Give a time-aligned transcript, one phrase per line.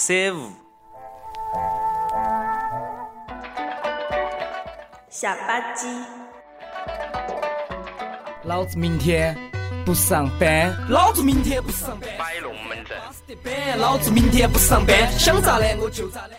[0.00, 0.50] 尬三五，
[5.10, 6.02] 下吧唧，
[8.44, 9.36] 老子明天
[9.84, 13.78] 不上班，老子明天不上班，摆龙门阵。
[13.78, 16.30] 老子明天不上班，想咋懒我就咋懒。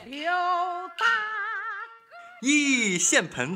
[2.41, 3.55] 一现盆，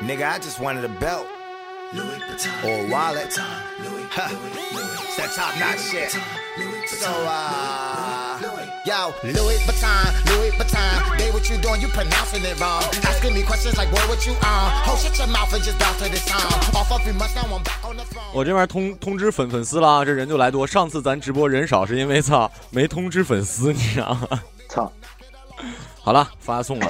[0.00, 1.26] Nigga, I just wanted a belt.
[2.64, 3.36] Or a wallet.
[3.36, 4.28] Huh.
[4.30, 6.16] It's that top notch shit.
[6.86, 8.38] So, uh,
[8.86, 11.18] yo, Louis Vuitton, Louis Vuitton.
[11.18, 12.82] They what you doing, you pronouncing it wrong.
[13.02, 14.70] Asking me questions like, what you on?
[14.86, 16.50] Hold shut your mouth and just bounce to this song.
[16.74, 18.22] Off months now, I'm back on the phone.
[18.32, 20.66] 我这边通通知粉粉丝了啊，这人就来多。
[20.66, 24.40] 上次咱直播人少是因为操没通知粉丝，你知道吗？
[24.68, 24.92] 操！
[26.02, 26.88] 好了，发送了。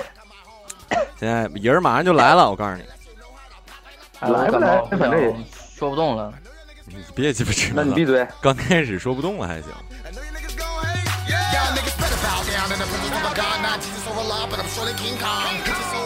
[1.18, 2.84] 现在人马上就来了，我告诉你，
[4.20, 4.82] 来不来？
[4.90, 5.34] 反正也
[5.76, 6.32] 说不动了。
[6.86, 7.74] 你别鸡巴吃了。
[7.76, 8.26] 那你闭嘴。
[8.40, 9.70] 刚开始说不动了还行。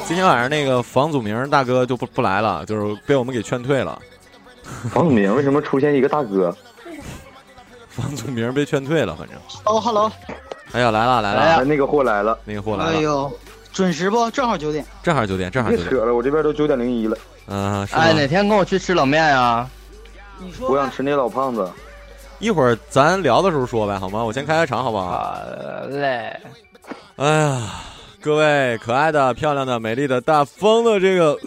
[0.06, 3.98] 今天晚上那个房祖名大哥就不不来了，就是被我们给劝退了。
[4.90, 6.54] 房祖名为什么出现一个大哥？
[7.88, 9.36] 房祖名被劝退了，反正。
[9.64, 10.10] 哦，Hello，
[10.72, 12.90] 哎呀，来了来了，哎，那个货来了，那个货来了。
[12.90, 13.32] 哎呦，
[13.72, 14.30] 准时不？
[14.30, 14.84] 正好九点。
[15.02, 15.88] 正好九点，正好九点。
[15.88, 17.16] 别扯了，我这边都九点零一了。
[17.46, 19.68] 嗯，是哎，哪天跟我去吃冷面呀？
[20.38, 21.70] 你说我想吃那老胖子。
[22.38, 24.22] 一会儿咱聊的时候说呗，好吗？
[24.22, 25.10] 我先开开场，好不好？
[25.10, 25.40] 好
[25.88, 26.40] 嘞。
[27.16, 27.70] 哎呀，
[28.20, 31.38] 各位可爱的、漂亮的、美丽的、大方的这个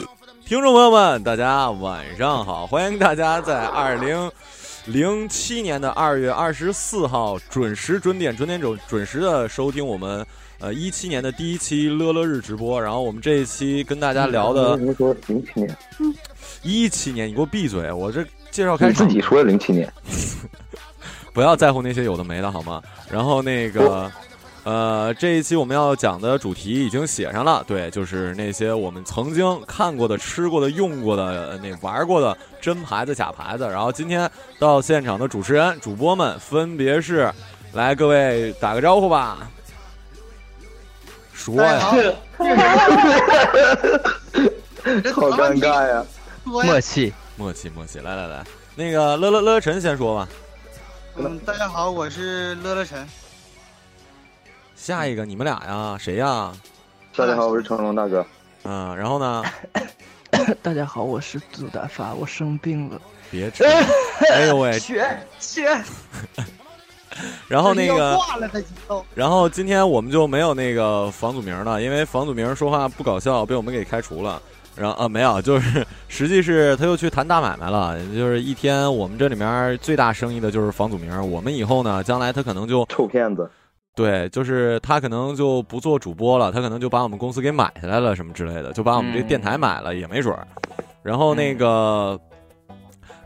[0.46, 2.66] 听众朋友们，大家晚上好！
[2.66, 4.32] 欢迎大家在二零
[4.86, 10.26] 零七年的二月二十四号准时、准点、准点准准时的收听我们
[10.60, 12.82] 呃一七年的第一期乐乐日直播。
[12.82, 15.78] 然后我们这一期跟大家聊的，您说零七年，
[16.64, 17.92] 一七年，你给我闭嘴！
[17.92, 19.92] 我这介绍开你自己说的零七年。
[21.34, 22.82] 不要在乎那些有的没的，好吗？
[23.12, 24.12] 然后那个，
[24.64, 33.66] 呃，这一期我们要讲的主题已经写上了，对，就是那些我们曾经看过的、吃过的、用过的、呃那玩过的真牌子、假牌子。
[33.66, 37.32] 然后今天到现场的主持人、主播们分别是，
[37.74, 39.48] 来各位打个招呼吧，
[41.48, 41.80] 说呀，
[45.16, 46.04] 好尴尬呀！
[46.44, 48.44] 默契，默契，默契，来来来，
[48.76, 50.28] 那个乐乐乐晨先说吧，
[51.16, 53.08] 嗯，大家好，我是乐乐晨。
[54.76, 56.52] 下一个你们俩呀，谁呀？
[57.16, 58.26] 大家好，我是成龙大哥。
[58.64, 59.42] 嗯，然后呢？
[60.62, 63.00] 大家好，我是杜大发，我生病了。
[63.32, 63.64] 别吃！
[64.34, 64.78] 哎呦喂！
[64.78, 65.08] 学
[65.40, 65.82] 学。
[67.48, 68.18] 然后那个。
[69.16, 74.42] 然后今天我们就没有那个房祖名了，因为房祖名说话不搞笑，被我们给开除了。
[74.76, 77.98] 然后啊，没有，就是实际是他又去谈大买卖了。
[78.14, 81.32] 就是一天，我们这里面最大生意的就是房祖名。
[81.32, 83.50] 我们以后呢，将来他可能就臭骗子。
[83.96, 90.48] 对，就是他可能就不做主播了，他可能就把我们公司给买下来了，什么之类的，就把我们这电台买了、也没准儿。
[91.02, 92.20] 然后那个。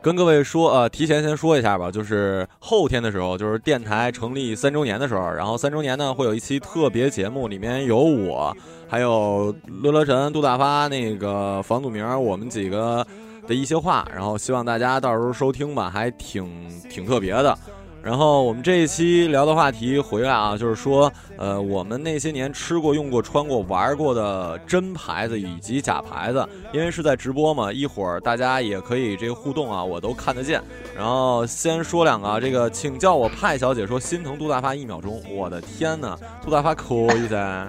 [0.02, 8.56] 跟各位说，呃，提前先说一下吧，就是后天的时候，就是电台成立三周年的时候，然后三周年呢会有一期特别节目，里面有我，
[8.90, 13.06] 还有乐乐神、杜大发、那个房祖名，我们几个
[13.46, 17.56] 的一些话，然后希望大家到时候收听吧，还挺挺特别的。
[18.04, 26.44] 然后我们这一期聊的话题回来啊，就是说，呃，我们那些年吃过、用过、穿过、玩过的真牌子以及假牌子，
[26.74, 30.60] 因为是在直播嘛，一会儿大家也可以这个互动啊，我都看得见。
[30.98, 37.68] 然后先说两个啊，这个请叫我派小姐说心疼杜大发一秒钟，我的天呐，杜大发可以噻，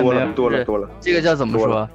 [0.00, 1.88] 多了多了多了，这个叫怎么说？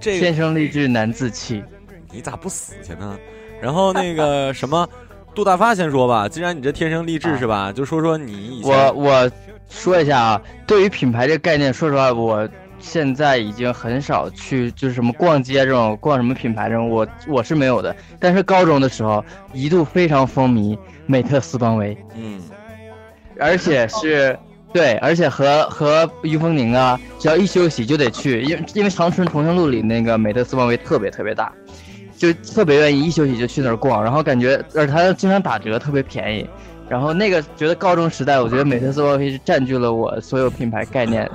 [0.00, 1.62] 这天生丽质难自弃，
[2.10, 3.16] 你咋不死去呢？
[3.62, 4.88] 然后那个什么。
[5.36, 9.30] 杜大发先说吧，既然你这天生丽质是吧，就说说你以前我我
[9.68, 12.48] 说一下啊，对于品牌这个概念，说实话，我
[12.78, 17.94] 现在已经很少去就是什么逛街这种逛什么品牌这种，我我是没有的。
[18.18, 19.22] 但是高中的时候
[19.52, 22.40] 一度非常风靡美特斯邦威，嗯，
[23.38, 24.38] 而且是
[24.72, 31.52] 对，而且和和于凤宁啊，只要一休息就得去，因为因为长春同城路里那个美特斯邦威特别特别大，
[32.16, 36.46] 就特别愿意一休息就去那儿逛，然后感觉而且它经常打折，特别便宜。
[36.88, 41.28] 然后那个觉得高中时代，我觉得美特斯邦威是占据了我所有品牌概念。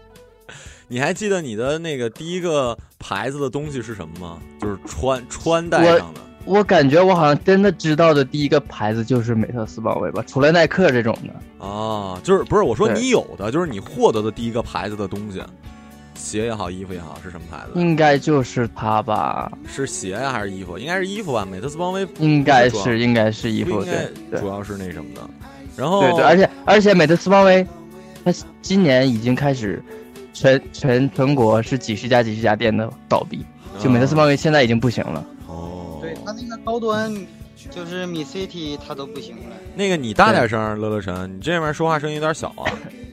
[0.88, 4.38] 你还记得你的那个第一个牌子的东西是什么吗？
[4.60, 6.20] 就是穿穿戴上的。
[6.46, 11.66] 我感觉我好像真的知道的第一个牌子就是美特斯邦威吧，除了耐克这种的。
[11.66, 15.42] 啊，就是不是我说你有的，就是你获得的第一个牌子的东西，
[16.18, 17.80] 鞋也好，衣服也好，是什么牌子？
[17.80, 19.50] 应该就是它吧？
[19.66, 20.76] 是鞋呀、还是衣服？
[20.76, 21.46] 应该是衣服吧。
[21.50, 25.20] 美特斯邦威应该是应该是衣服，对对主要是那什么的。
[25.76, 27.64] 然后对对，而且而且美特斯邦威，
[28.24, 29.82] 它今年已经开始
[30.34, 33.46] 全全全国是几十家几十家店的倒闭，
[33.78, 35.24] 就美特斯邦威现在已经不行了。
[35.46, 37.14] 哦，对它那个高端，
[37.70, 42.66] 就是米 City，他都不行了，那个你大点声，乐乐神，你这边说话声音有点小啊。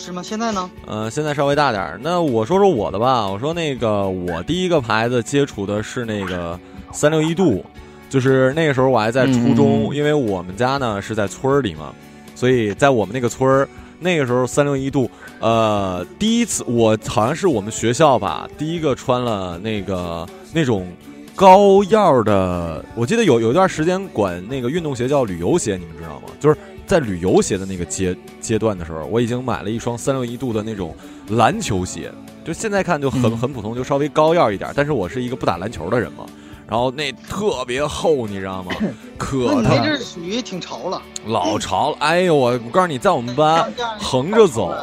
[0.00, 0.22] 是吗？
[0.22, 0.70] 现在呢？
[0.86, 2.00] 呃，现在稍微大点儿。
[2.02, 3.28] 那我说说我的吧。
[3.28, 6.58] 我说那个我第一个牌子接触的是那个
[6.90, 7.62] 三六一度，
[8.08, 11.92] 就是那个时候我还在初中，嗯因为我们家呢是在村儿里嘛，
[12.34, 13.68] 所以在我们那个村儿，
[13.98, 20.88] 那个时候三六一度，呃，第一次我好像是我们学校吧，第一个穿了那个那种。
[21.36, 26.28] 高腰的，我记得有有一段时间管那个运动鞋叫旅游鞋，你们知道吗？
[26.38, 26.56] 就是
[26.90, 30.92] 在旅游鞋的那个阶阶段的时候，我已经买了一双三六一度的那种
[31.28, 32.10] 篮球鞋，
[32.44, 34.72] 就现在看就很嗯很普通，就稍微高腰一点。
[34.74, 36.26] 但是我是一个不打篮球的人嘛，
[36.68, 38.72] 然后那特别厚，你知道吗？
[39.16, 41.96] 可你他那阵儿属于挺潮了，老潮了。
[42.00, 44.74] 哎呦，我我告诉你，在我们班横着走，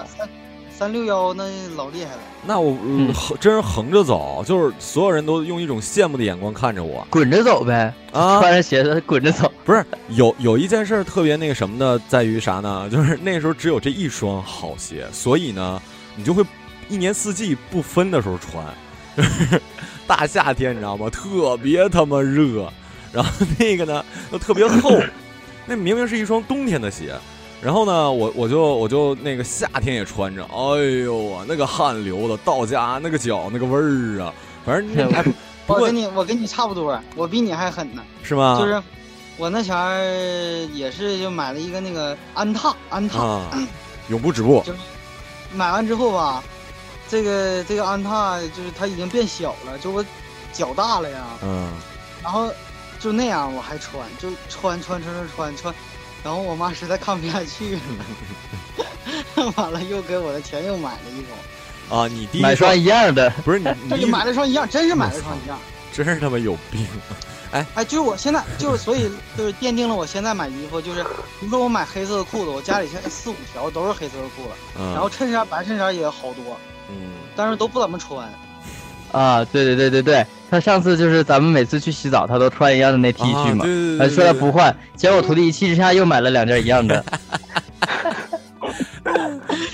[0.78, 1.44] 三三六幺那
[1.76, 2.20] 老厉害了。
[2.46, 7.06] 那我、嗯横真是横着走，就是所有人都用一种羡慕的眼光看着我。
[7.10, 9.52] 滚着走呗，啊穿着鞋子滚着走。
[9.66, 12.88] 不是有有一件事儿特别那个什么的，在于啥呢？
[12.92, 15.82] 就是那时候只有这一双好鞋，所以呢，
[16.16, 16.44] 你就会
[16.88, 18.64] 一年四季不分的时候穿。
[20.06, 21.10] 大夏天你知道吗？
[21.10, 22.72] 特别他妈热，
[23.12, 24.92] 然后那个呢又特别厚，
[25.66, 27.16] 那明明是一双冬天的鞋，
[27.62, 34.34] 然后呢，我我就我就那个夏天也穿着，哎呦啊，那个汗流的，到家那个脚那个味儿啊，
[34.66, 35.24] 反正那哎
[35.66, 38.04] 不过我跟你我跟你差不多，我比你还狠呢。
[38.24, 38.58] 是吗？
[38.60, 38.82] 就是
[39.38, 40.00] 我那前儿
[40.74, 43.68] 也是就买了一个那个安踏，安踏，啊，
[44.10, 44.62] 永不止步。
[44.66, 44.80] 就是
[45.54, 46.44] 买完之后吧，
[47.10, 50.06] 这个这个安踏就是它已经变小了，就我
[50.54, 51.72] 脚大了呀，嗯，
[52.24, 52.50] 然后
[53.00, 55.76] 就那样我还穿，就穿穿穿穿穿穿，
[56.24, 57.76] 然后我妈实在看不下去
[59.36, 61.24] 了， 完了又给我的钱又买了一
[61.90, 65.58] 双，啊，你第一买双一样的， 不是你你这就买了双一样，真是买了双一样。
[65.94, 66.86] 真是他妈有病！
[67.52, 71.02] 哎，就是我现在就是，所以就是奠定了我现在买衣服，就是
[71.40, 76.60] 比如说我买黑色的裤子，我家里现在四五条都是黑色的裤子，嗯然后衬衫白衬衫也好多，
[76.90, 78.30] 嗯，但是都不怎么穿。
[79.12, 87.04] 啊，对对对对对， 他上次就是咱们每次去洗澡，他都穿一样的那 T 恤嘛，啊对对对他说他不换，结果我徒弟一气之下又买了两件一样的。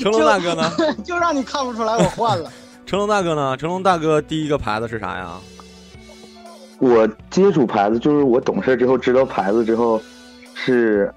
[0.01, 0.71] 成龙大哥呢？
[1.05, 2.51] 就让你看不出来我换了。
[2.85, 3.55] 成龙大哥呢？
[3.55, 5.31] 成龙大哥第一个牌子是啥呀？
[6.79, 10.01] 我接触牌子就是我懂事之后知道牌子之后
[10.53, 11.13] 是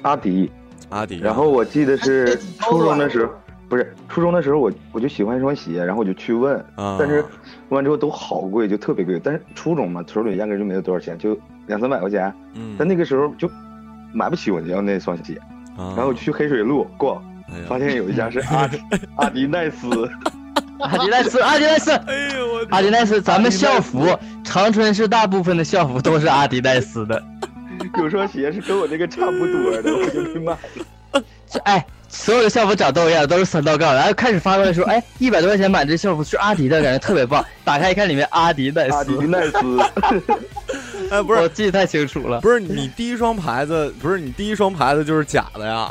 [0.00, 0.50] 阿迪，
[0.88, 1.18] 阿迪。
[1.18, 3.32] 然后我记得是初中的时候，
[3.72, 7.22] 不是初中的时候我我就喜欢一双鞋，然后我就去问，啊但是
[7.70, 9.18] 问完之后都好贵，就特别贵。
[9.24, 11.34] 但是初中嘛，手里压根就没有多少钱，就
[11.68, 12.30] 两三百块钱。
[12.52, 13.50] 嗯但那个时候就
[14.12, 15.40] 买不起我要那双鞋，
[15.78, 17.16] 啊然后去黑水路逛，
[17.48, 18.78] 哎发现有一家是 阿迪
[19.16, 19.88] 阿迪耐斯。
[20.80, 24.06] 阿迪耐斯，阿迪耐斯， 哎呦我，阿迪耐斯，咱们校服，
[24.44, 27.22] 长春市大部分的校服都是阿迪耐斯的。
[27.96, 31.22] 有双鞋是跟我那个差不多的，我就去买了。
[31.46, 33.92] 这哎，所有的校服长都一样，都是三道杠。
[33.94, 37.44] 然后开始发过来说，哎，一百多块钱买这校服是阿迪的，感觉特别棒。
[37.64, 39.58] 打开一看，里面阿迪耐斯，阿迪耐斯。
[41.10, 42.40] 哎，不是，我记得太清楚了。
[42.40, 45.90] 不是你第一双牌子，不是你第一双牌子就是假的呀？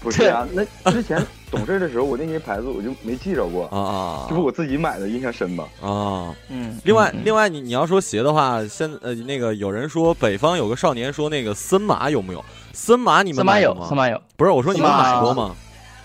[0.00, 3.78] 不是啊，那之前懂事的时候，我那些牌子我就没记着过啊
[4.26, 5.64] 啊，这不我自己买的，印象深吧？
[5.80, 6.78] 啊，嗯。
[6.84, 12.44] 另外，另外，你你要说鞋的话，现呃那个有人说北方有个少年说那个森马有没有？
[12.74, 13.88] 森马你们森马有买过吗？
[13.88, 14.20] 森马有。
[14.36, 15.54] 不是，我说你们买过吗？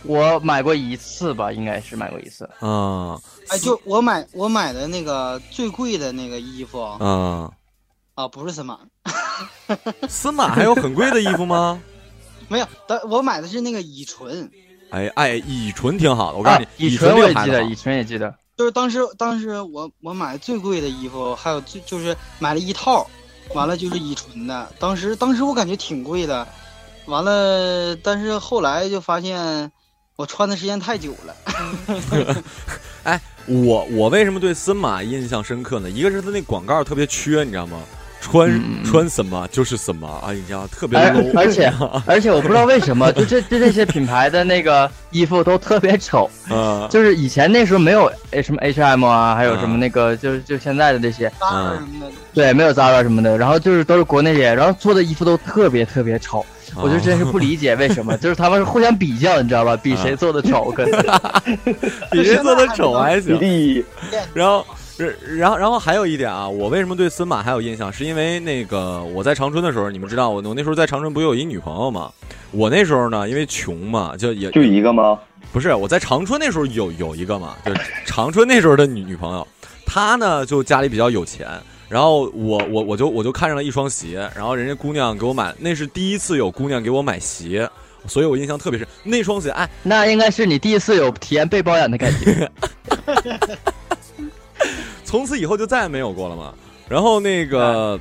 [0.03, 2.49] 我买过一次吧，应该是买过一次。
[2.59, 7.51] 啊哎，就我买我买的那个最贵的那个衣服啊
[8.15, 8.79] 啊，不是森马，
[10.07, 11.81] 森马还有很贵的衣服吗？
[12.47, 14.49] 没有，但我买的是那个乙醇，
[14.91, 18.33] 哎哎，乙醇挺好的，我告诉你，啊乙醇醇我也记得，乙醇也记得。
[18.57, 23.05] 就是当时当时我我买最贵的衣服，还有最就是买了一套，
[23.53, 26.47] 完了就是乙醇的，当时当时我感觉挺贵的，
[27.09, 29.71] 完了，但是后来就发现
[30.15, 31.35] 我穿的时间太久了。
[33.03, 35.89] 哎，我我为什么对森马印象深刻呢？
[35.89, 37.79] 一个是他那广告特别缺，你知道吗？
[38.21, 41.37] 穿、穿什么就是什么，哎呀，特别而 low。
[41.37, 41.71] 而且
[42.05, 56.39] 而且我不知道为什么， 就这这这些品牌的那个衣服都特别丑，嗯，就是以前那时候没有 H 什么 H&M 啊，还有什么那个就是就现在的这些，嗯什么的，对，没有 Zara 什么的，然后就是都是国内这些，然后做的衣服都特别特别丑，
[56.75, 59.75] 哦我就真是不理解为什么， 就是他们是互相比较，你知道吧？
[59.77, 61.01] 比谁做的丑，可能。
[62.11, 63.39] 比谁做的丑还行。
[63.39, 63.83] 第
[64.33, 64.65] 然后，
[65.37, 67.91] 然后，然后还有一点啊，我为什么对森马还有印象？
[67.91, 72.11] 是因为那个我在长春的时候，你们知道我我那时候在长春不有一女朋友吗？
[72.51, 75.19] 我那时候呢，因为穷嘛，就也就一个吗？
[75.51, 77.71] 不是，我在长春那时候有有一个嘛，就
[78.05, 79.47] 长春那时候的女女朋友，
[79.85, 81.47] 她呢就家里比较有钱，
[81.87, 87.67] 然后我我我就我就看上了一双鞋，然后人家姑娘给我买，那是第一次有姑娘给我买鞋，
[88.05, 88.87] 所以我印象特别深。
[89.03, 92.51] 那双鞋，哎，那应该是你第一次有体验被包养的感觉。
[95.09, 96.53] 从此以后就再也没有过了嘛。
[96.87, 97.99] 然后那个，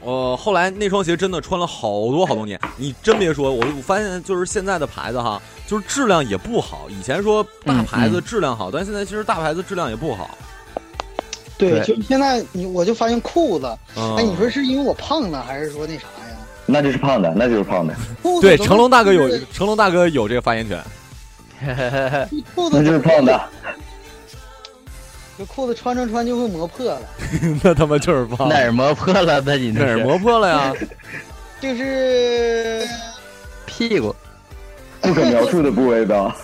[0.00, 2.56] 呃，后来那双鞋真的穿了好多好多年。
[2.76, 6.86] 你真别说，我我发现就是现在的牌子哈，就是质量也不好。
[6.88, 10.38] 以前说大牌子质量好，但现在其实大牌子质量也不好。
[11.58, 16.36] 对，对就是现在你我就发现裤子，嗯哎，你说是因为我胖了，还是说那啥呀？
[16.64, 17.92] 那就是胖的，那就是胖的，
[18.40, 20.80] 对，成龙大哥有成龙大哥有这个发言权。
[22.54, 23.40] 裤子那就是胖的。
[25.40, 27.00] 这裤子穿着穿就会磨破了，
[27.64, 28.46] 那他妈就是胖。
[28.46, 29.40] 哪儿磨破了？
[29.40, 30.74] 那你哪儿磨破了呀？
[31.62, 32.86] 就是
[33.64, 34.14] 屁股，
[35.00, 36.36] 不可描述的部位吧？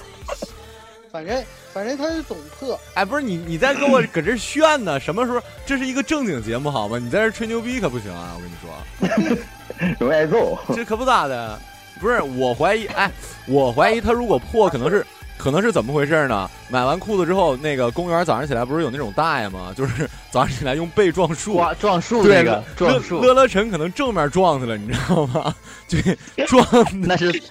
[1.13, 2.81] 反正反正它是总破。
[2.95, 4.99] 哎，不是你，你在跟我搁这炫呢？
[4.99, 5.43] 什么时候？
[5.67, 6.99] 这是一个正经节目好吗？
[6.99, 8.35] 你在这吹牛逼可不行啊！
[8.35, 10.59] 我跟你说，容易挨揍。
[10.75, 11.61] 这可不咋的。
[12.01, 13.11] 不是，我怀疑，哎，
[13.47, 15.05] 我怀疑他如果破，可能是，
[15.39, 16.51] 可能是怎么回事呢？
[16.69, 19.73] 买完裤子之后，那个公园早上起来不是有那种大爷吗？
[19.77, 25.55] 就是早上起来用背撞树，撞撞树对那个撞树乐乐晨可能正面撞去了，你知道吗？
[25.89, 26.67] 对 撞，
[27.03, 27.43] 那是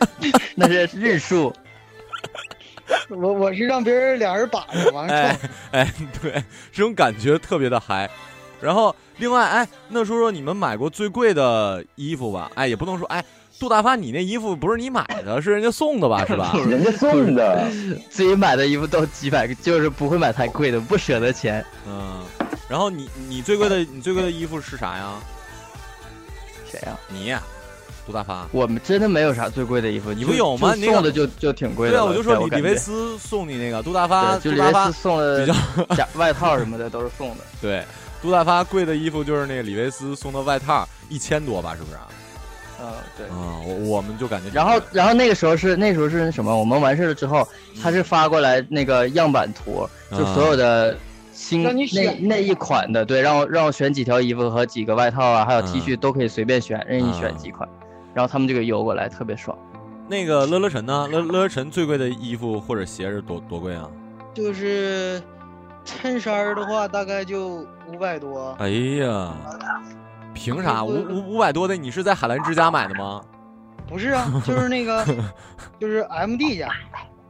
[0.55, 1.53] 那是日树。
[3.09, 5.51] 我我是让别人俩人把着，完了哎撞。
[5.71, 6.31] 哎，对，
[6.71, 8.09] 这种感觉特别的嗨。
[8.61, 12.51] 然后另外，哎，那说说你们买过最贵的衣服吧？
[12.55, 13.23] 哎，也不能说，哎，
[13.59, 16.25] 杜大发，你那衣服不是你买的，是人家送的吧？
[16.27, 16.53] 是吧？
[16.67, 17.67] 人家送的，
[18.09, 21.65] 自己买的衣服都几百个，就是不会买太贵的，不舍得钱。
[21.87, 22.21] 嗯。
[22.67, 25.13] 然后你你最贵的你最贵的衣服是啥呀？
[26.69, 27.41] 谁呀、你呀，
[28.07, 28.47] 杜大发。
[28.51, 31.93] 我们真的没有啥最贵的衣服，你不有吗那个就送的就就挺贵的。
[31.93, 37.43] 对啊，我就说李李维斯送你那个杜大发，就杜大发李维斯送比的较假外套什么的都是送的。
[37.61, 37.85] 对，
[38.21, 42.07] 杜大发贵的衣服就是那个李维斯送的外套，一千多吧，是不是啊？
[42.81, 43.25] 嗯，对。
[43.27, 46.55] 啊，我我们就感觉然后，然后那个时候是那时候是什么？
[46.57, 47.47] 我们完事了之后，
[47.81, 50.97] 他是发过来那个样板图，就啊所有的
[51.33, 57.67] 新那选那一款的，对，让我让我选几条衣服和几个外套啊，还有 T 嗯恤都可以随便选，任意选啊几款，
[58.13, 59.57] 然后他们就给邮过来，特别爽。
[60.07, 61.07] 那个乐乐晨呢？
[61.11, 63.89] 乐乐乐晨最贵的衣服或者鞋是多多贵啊？
[64.35, 65.21] 就是
[65.83, 68.55] 衬衫儿的话，大概就五百多。
[68.59, 68.69] 哎
[69.01, 69.33] 呀，
[70.35, 71.75] 凭啥 五五五百多的？
[71.75, 73.21] 你是在海澜之家买的吗
[73.87, 75.03] 不是啊， 就是那个，
[75.79, 76.69] 就是 M D 家。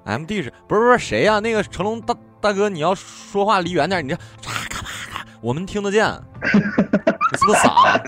[0.03, 6.05] ？M D 是不是不是谁呀、那个成龙大大哥，你要说话离远点，你这嚓咔吧咔，我们听得见。
[6.43, 7.69] 你是不是傻？
[7.69, 7.99] 啊？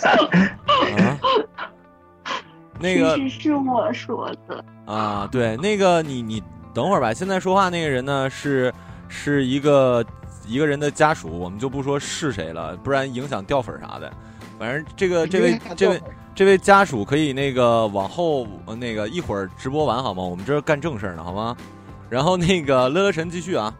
[2.79, 7.11] 那个其实是我说的，啊，对，那个你你等会儿吧。
[7.11, 8.71] 现在说话那个人呢是
[9.07, 10.05] 是一个
[10.45, 14.13] 一个人的家属，我们就不说是谁了，不然影响掉粉儿啥的。
[14.59, 16.01] 反正这个这位这位
[16.35, 20.23] 这位家属可以那个往后呃那个一会儿直播完好吗？
[20.23, 21.55] 我们这儿干正事儿呢，好吗？
[22.09, 23.73] 然后那个乐乐晨继续啊，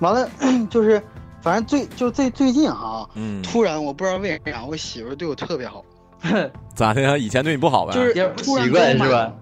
[0.00, 0.28] 完了，
[0.70, 1.02] 就是
[1.40, 5.84] 反正最就最最近哈，嗯，突然我不知道为啥，我媳妇儿对我特别好，
[6.74, 7.16] 咋的呀？
[7.16, 7.92] 以前对你不好呗？
[7.94, 9.32] 就是也不突然是吧？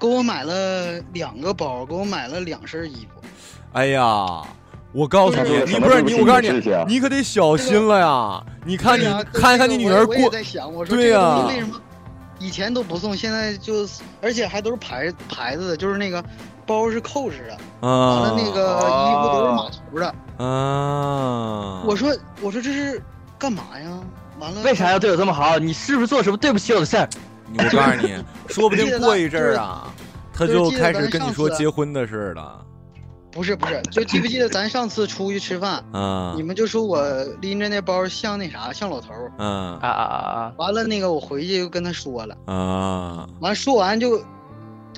[0.00, 3.20] 给我买了两个包，给我买了两身衣服。
[3.72, 4.42] 哎呀，
[4.92, 6.48] 我告诉你这，个你不不是你，我告诉你
[6.86, 8.42] 你，可得小心了呀！
[8.64, 10.30] 你看你看一看你女儿过，
[10.86, 11.80] 对呀为什么
[12.38, 13.86] 以前都不送，现在就
[14.22, 16.24] 而且还都是牌牌子的，就是那个
[16.64, 20.06] 包是扣式的，完啊了那个衣服都是码图的。
[20.44, 23.02] 啊，我说我说这是
[23.38, 23.90] 干嘛呀？
[24.38, 25.58] 完了为啥要对我这么好？
[25.58, 27.08] 你是不是做什么对不起我的事儿？
[27.58, 28.16] 我告诉你，
[28.48, 29.92] 说不定过一阵儿啊，
[30.32, 32.64] 他就开始跟你说结婚的事了。
[33.30, 37.02] 不是不是，就记不记得咱上次出去吃饭，嗯你们就说我
[37.40, 39.32] 拎着那包像那啥，像老头儿。
[39.38, 40.52] 嗯啊啊啊！
[40.56, 44.20] 完了那个我回去就跟他说了，啊，完说完就，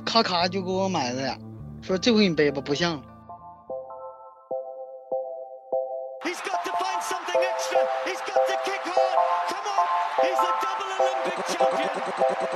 [0.05, 1.39] 咔咔就给我买了俩，
[1.83, 3.03] 说这回你背吧，不像了。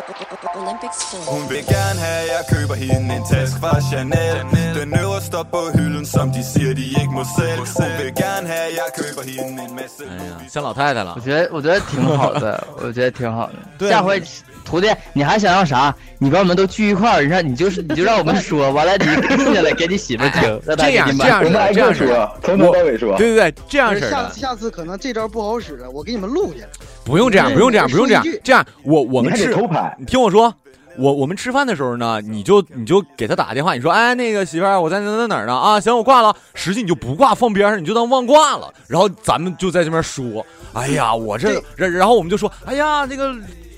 [0.07, 0.45] He's got to find something extra.
[0.45, 0.53] He's got to kick hard.
[0.53, 0.77] Come on.
[0.77, 0.91] He's a double Olympic champion.
[0.91, 1.29] Olympic sport.
[1.33, 4.37] Hun vil gerne have, jeg køber hende en taske fra Chanel
[4.75, 8.47] Den øverste op på hylden, som de siger, de ikke må sælge Hun vil gerne
[8.49, 11.21] have, jeg køber hende en masse 哎呀，像老太太了我。
[11.21, 13.55] 觉得我觉得挺好的，我觉得挺好的。
[13.79, 14.23] 对下回
[14.65, 15.95] 徒弟你还想要啥？
[16.19, 19.07] 你把我们都聚一块儿，你让你就是你就让我们说，完了你
[19.37, 23.17] 录下来给你媳妇儿听，让她这样给你买这样这样式的，从头到尾说。
[23.17, 26.69] 对对对，这样式下的，次下次可能这招不好使了，我给你们录下来。
[27.05, 28.41] 不用这样，不用这样，不用这样说一句。
[28.43, 30.55] 这样，我我们你还得吃偷拍，你听我说，
[30.99, 35.55] 我我们吃饭的时候呢，你就你就给他打个电话，你说，哎，那个媳妇儿，我在哪哪哪儿呢？
[35.55, 36.35] 啊，行，我挂了。
[36.55, 38.73] 实际你就不挂，放边上，你就当忘挂了。
[38.87, 43.35] 然后咱们就在这边说，哎呀，我这，然然后我们就说，哎呀，那个。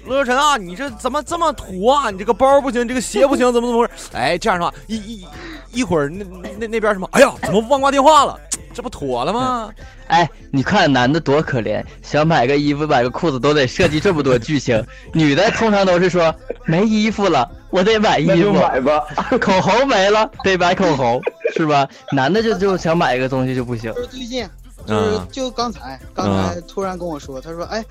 [0.06, 2.12] 乐晨啊，你这怎么这么土啊？
[2.12, 3.90] 你这个包不行，这个鞋不行，怎么怎么回事？
[4.12, 5.26] 哎，这样的话，一一
[5.72, 6.24] 一会儿那
[6.60, 7.08] 那那边什么？
[7.10, 8.38] 哎呀，怎么忘挂电话了？
[8.76, 9.70] 这不妥了吗？
[10.08, 14.84] 哎，你看男的多可怜，想买个衣服、买个裤子都得设计这么多剧情。
[15.14, 16.32] 女的通常都是说
[16.66, 19.00] 没衣服了，我得买衣服，买吧。
[19.40, 21.18] 口红没了得买口红，
[21.56, 21.88] 是吧？
[22.12, 23.90] 男的就就想买一个东西就不行。
[23.94, 24.46] 就是最近，
[24.86, 27.82] 就是嗯就刚才刚才突然跟我说，他说，哎，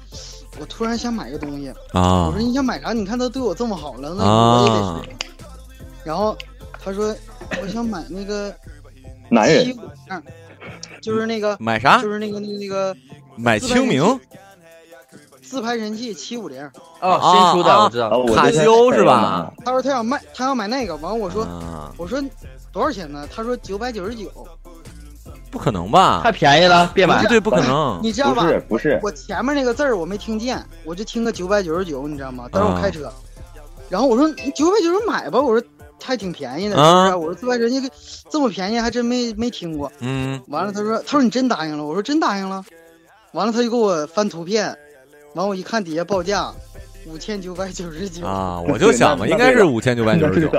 [0.60, 1.70] 我突然想买个东西。
[1.94, 2.94] 啊我说你想买啥？
[2.94, 5.16] 你看他对我这么好了，那我也得。
[6.04, 6.38] 然后
[6.84, 7.16] 他说
[7.60, 8.54] 我想买那个
[9.28, 9.76] 男人
[11.02, 12.96] 就是那个买啥就是那个那个那个
[13.36, 14.20] 买清明
[15.42, 16.70] 自拍神器七五零。
[17.02, 18.26] 哦，新出的啊我知道。
[18.34, 19.54] 卡西欧是吧？
[19.64, 20.96] 他说他想卖，他要买那个。
[20.98, 22.22] 完我说啊，我说
[22.72, 23.28] 多少钱呢？
[23.34, 24.30] 他说九百九十九。
[25.52, 26.20] 不可能吧？
[26.24, 27.24] 太便宜了，别买。
[27.28, 27.98] 对，不可能。
[28.04, 28.42] 你知道吧？
[28.44, 32.50] 不是不是我前面那个字儿我没听见，我就听个九百九十九，你知道吗？
[32.52, 33.10] 当时啊我开车，
[33.88, 35.66] 然后我说你九百九十买吧，我说
[36.04, 37.16] 还挺便宜的，是啊不是？
[37.18, 37.90] 我说自拍人家
[38.30, 39.92] 这么便宜，还真没没听过。
[40.00, 42.64] 嗯，完了，他说他说你真答应了，我说真答应了。
[43.32, 44.76] 完了，他就给我翻图片，
[45.34, 46.52] 完我一看底下报价
[47.06, 50.52] 五千九百九十九啊，我就想嘛，应该是五千九百九十九。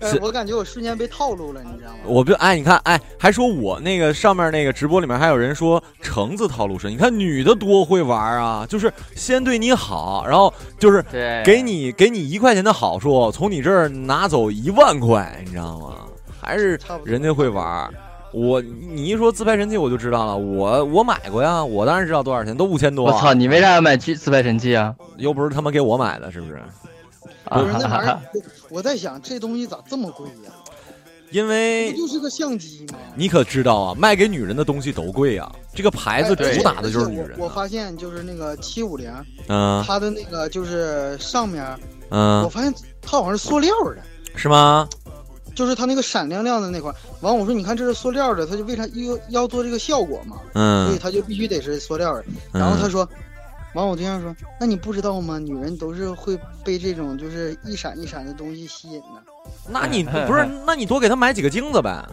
[0.00, 1.98] 哎，我感觉我瞬间被套路了，你知道吗？
[2.04, 11.04] 我不哎，你看哎，还说我那个上面那个直播里面还有人说橙子套路深，你看女的多会玩啊，就是先对你好，然后就是
[11.44, 15.94] 给你给你一块钱的好处，从你这儿拿走一万块，你知道吗？
[16.40, 17.88] 还是人家会玩。
[18.32, 23.04] 我你一说自拍神器我就知道了，我我买过呀，我当然知道多少钱，都五千多。
[23.06, 24.94] 我操，你为啥要买自自拍神器啊？
[25.16, 26.62] 又不是他妈给我买的，是不是？
[27.50, 28.20] 不是那玩意儿，
[28.70, 30.52] 我在想这东西咋这么贵呀？
[31.30, 32.98] 因为不就是个相机吗？
[33.14, 37.34] 你可知道啊，卖给女人的东西都贵啊，这个牌子哎主打的就是女人。
[37.38, 39.12] 我我发现就是那个七五零，
[39.46, 41.64] 嗯它的那个就是上面，
[42.10, 44.02] 嗯我发现它好像是塑料的，
[44.34, 44.88] 是吗？
[45.54, 46.96] 就是它那个闪亮亮的那块儿。
[47.20, 50.36] 完，我说你看这是塑料的，它就为啥要要做这个效果嘛？
[50.54, 52.24] 嗯所以它就必须得是塑料的。
[52.52, 53.08] 嗯然后他说，
[53.74, 55.38] 完我对象说，那你不知道吗？
[55.38, 59.22] 女人都是会被这种就是一闪一闪的东西吸引的。
[59.68, 60.48] 那你 不是？
[60.66, 62.04] 那你多给她买几个镜子呗，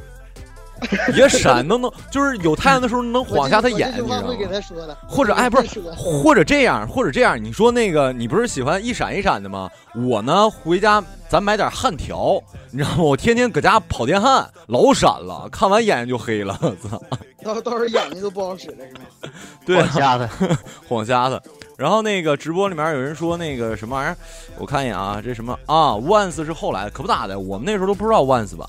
[1.15, 4.37] 也闪能能，就是有太阳的时候能晃瞎他眼，你知道吗我这句话会？
[4.37, 9.69] 给他说的，或者哎，不是，或者这样，或者这样，你说那个，你不是喜欢一闪一闪的吗？
[9.95, 13.03] 我呢，回家咱买点焊条，你知道吗？
[13.03, 17.01] 我天天搁家跑电焊，老闪了，看完眼睛就黑了，操！
[17.43, 19.31] 到到时候眼睛都不好使了，是吗？
[19.65, 20.29] 对、啊，晃瞎的，
[20.87, 21.41] 晃瞎的。
[21.77, 24.17] 然后那个直播里面有人说那个什么玩意儿，
[24.57, 28.67] 我看一眼啊，这什么啊，Once 是后来的，可不咋的，我们那时候都不知道 Once 吧？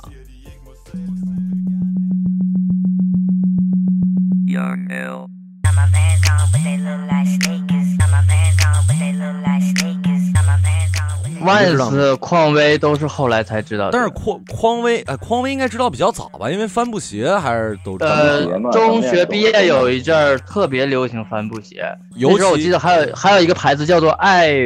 [4.48, 5.28] Your L.
[5.62, 7.98] Got my vans on, but they look like sneakers.
[7.98, 10.32] Got my vans on, but they look like sneakers.
[10.32, 13.92] Got my vans on, but they 万斯、匡威都是后来才知道的。
[13.92, 17.98] 但是匡匡威，哎，匡威应该知道比较早吧，因为帆布鞋还是都。
[17.98, 21.84] 呃，中学毕业有一阵儿特别流行帆布鞋，
[22.16, 24.56] 尤那时候我其记得还有还有一个牌子叫做艾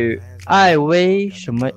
[0.45, 1.69] 艾薇什么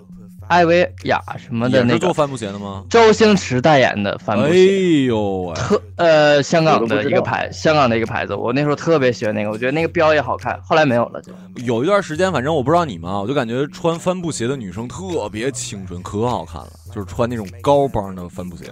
[0.48, 2.84] 艾薇雅什么的那个做帆布鞋的吗？
[2.90, 11.32] 周星驰代言的帆布鞋哎鞋，呦喂，特呃香港的一个牌，香港的一个牌子，我那时候特别喜欢那个，我觉得那个标也好看，后来没有了就。
[11.64, 18.66] 有一段时间，反正我不知道你们啊，我就感觉穿帆布鞋的女生特别清纯，可好看了，就是穿那种高帮的帆布鞋，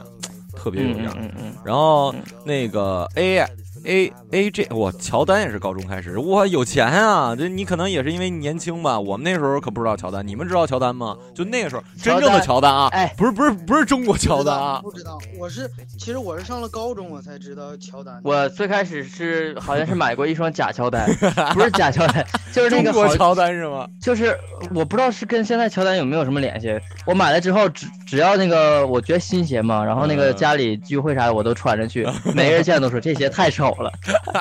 [0.56, 1.16] 特别有样。
[1.20, 3.46] 嗯嗯嗯然后那个 A
[3.86, 7.36] A A J，哇，乔丹也是高中开始，哇，有钱啊！
[7.36, 9.00] 这你可能也是因为年轻吧。
[9.00, 11.18] 我们那时候可不知道乔丹，你们知道乔丹吗？
[11.36, 15.70] 就那个时候真正的乔丹啊，哎，不是不是不是中国乔丹啊，不知道，我是
[16.00, 18.20] 其实我是上了高中我才知道乔丹。
[18.24, 21.06] 我最开始是好像是买过一双假乔丹，
[21.54, 23.88] 不是假乔丹，就是那个中国乔丹是吗？
[24.02, 24.38] 就是
[24.74, 26.74] 我不知道是跟现在乔丹有没有什么联系。
[27.06, 33.92] 我买了之后，只只要那个我觉得新鞋嘛，然后那个家里聚会啥的我都穿着去，每个人见都说这鞋太丑了，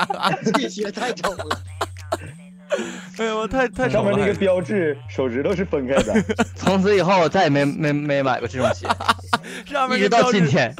[0.55, 1.61] 这鞋太丑了。
[3.19, 6.15] 哎呦，太太上面那个标志手指头是分开的。
[6.57, 8.89] 从此以后我再也没没没买过这种鞋，
[9.67, 10.75] 上面一直到今天，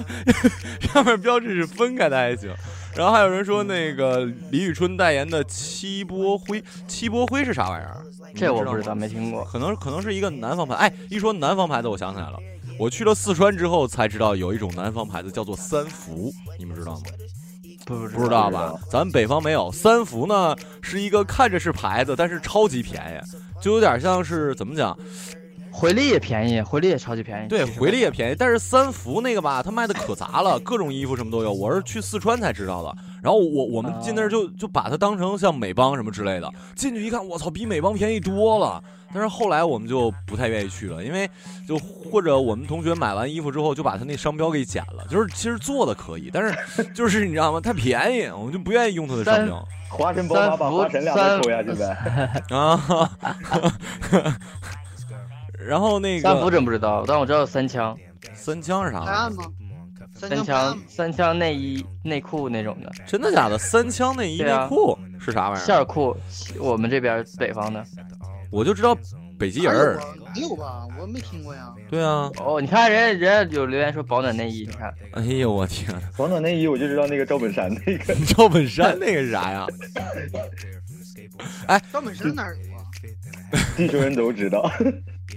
[0.81, 2.51] 上面标志是分开的还行。
[2.97, 8.03] 然后还有人说那个李宇春代言的七波灰，七波灰是啥玩意儿？
[8.35, 9.45] 这我不知道，没听过。
[9.45, 10.75] 可能可能是一个南方牌。
[10.75, 12.39] 哎，一说南方牌子，我想起来了，
[12.79, 17.03] 我去了四川之后才知道有一种南方牌子叫做三福，你们知道吗？
[17.85, 18.75] 不不知道吧？
[18.91, 24.97] 咱们北方没有三福呢，是一个看着是牌子，但是超级便宜，就有点像是怎么讲？
[25.75, 27.49] 回力也便宜，回力也超级便宜。
[27.49, 31.51] 对，回力也便宜，但是三福那个吧，它卖的可杂了，各种衣服什么都有。
[31.51, 32.95] 我是去四川才知道的。
[33.23, 38.83] 然后我我们进那儿就就把它当成像美邦什么之类的，进去一看，我操，比美邦便宜多了。
[39.13, 41.29] 但是后来我们就不太愿意去了，因为
[41.69, 46.55] 就或者我们同学买完衣服之后就把他那商标给剪了，就是其实做的可以，但是
[46.95, 47.61] 就是你知道吗？
[47.61, 49.69] 太便宜，我们就不愿意用他的商标。
[49.89, 52.43] 华神宝马把华神两个抽下去呗。
[52.51, 53.11] 啊。
[55.59, 57.97] 然后那个三福真不知道，但我知道三枪。
[58.35, 59.31] 三枪是啥？
[60.15, 63.59] 三枪三枪内衣内裤那种的，真的假的？
[63.59, 65.65] 三枪内衣内裤是啥玩意儿？
[65.65, 66.17] 线儿裤，
[66.59, 67.85] 我们这边北方的，
[68.53, 68.97] 我就知道
[69.39, 69.99] 北极人儿。
[70.35, 70.87] 没有吧？
[71.01, 71.73] 我没听过呀。
[71.91, 72.31] 对啊。
[72.39, 74.93] 哦，你看人家人家有留言说保暖内衣，你看。
[75.13, 75.91] 哎呦我天！
[76.17, 78.15] 保暖内衣我就知道那个赵本山那个。
[78.27, 79.67] 赵本山那个是啥呀？
[81.67, 82.85] 哎，赵本山哪儿有啊？
[83.77, 84.71] 地球人都知道。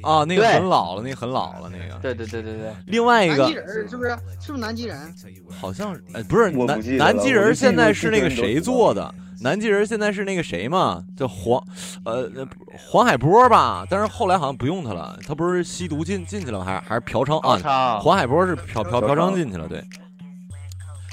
[0.02, 2.00] 啊，那个很老了，那个很老了，那个。
[2.02, 2.72] 对对对对对。
[2.88, 3.38] 另外一个。
[3.38, 4.10] 南极人是不是？
[4.40, 5.16] 是不是南极人？
[5.50, 9.14] 好像哎，不是南南极人，现在是那个谁做的？
[9.42, 11.04] 南极人现在是那个谁嘛？
[11.16, 11.62] 叫黄，
[12.04, 12.30] 呃，
[12.78, 13.86] 黄海波吧？
[13.90, 16.66] 但是后来好像不用他了，他不是吸毒进进去了吗？
[16.66, 18.00] 还是还是嫖娼啊？
[18.00, 19.84] 黄海波是嫖嫖嫖娼进去了，对。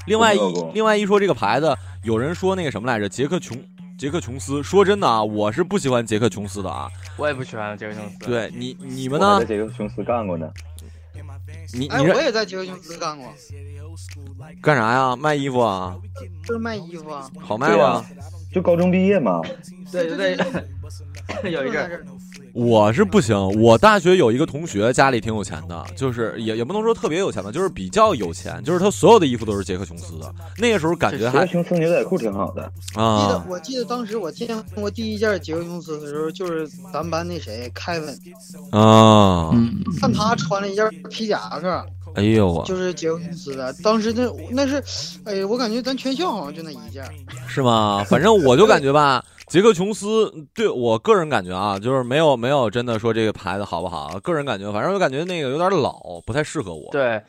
[0.07, 0.39] 另外一
[0.73, 3.07] 另外一说这个牌子，有人说那个什么来着？
[3.07, 3.57] 杰克琼。
[3.95, 6.89] 杰克琼斯，说真的啊，我是不喜欢杰克琼斯的啊。
[7.15, 8.17] 我也不喜欢杰克琼斯。
[8.25, 9.39] 对你，你们呢？
[9.39, 10.49] 在杰克琼斯干过呢。
[11.73, 13.33] 你哎，我也在杰克琼斯干过。
[14.61, 15.15] 干啥呀？
[15.15, 15.95] 卖衣服啊？
[16.45, 17.29] 就是卖衣服啊。
[17.39, 18.03] 好卖吗？
[18.51, 19.41] 就高中毕业嘛。
[19.91, 20.35] 对对
[21.41, 22.05] 对， 有一阵儿。
[22.53, 30.33] 我是不行，我大学有一个同学家里挺有钱的，就是也也不能说特别有钱吧，就是比较有钱，就是他所有的衣服都是杰克琼斯的。
[30.59, 33.17] 那个时候感觉还杰克琼斯牛仔裤挺好的啊。
[33.17, 38.19] 记得我记得当时我见过第一件杰克琼斯的时候，就是咱们班那谁凯文
[38.69, 39.49] 啊，
[39.99, 43.73] 看他穿了一件皮夹克，哎呦我就是杰克琼斯的。
[43.81, 44.83] 当时那那是，
[45.23, 47.03] 哎，我感觉咱全校好像就那一件，
[47.47, 48.05] 是吗？
[48.07, 49.25] 反正我就感觉吧。
[49.47, 56.89] 杰克琼斯对我个人感觉啊，就是没有没有真的说这个牌子好不好，个人感觉，反正我感觉那个有点老，不太适合我。
[56.91, 57.21] 对，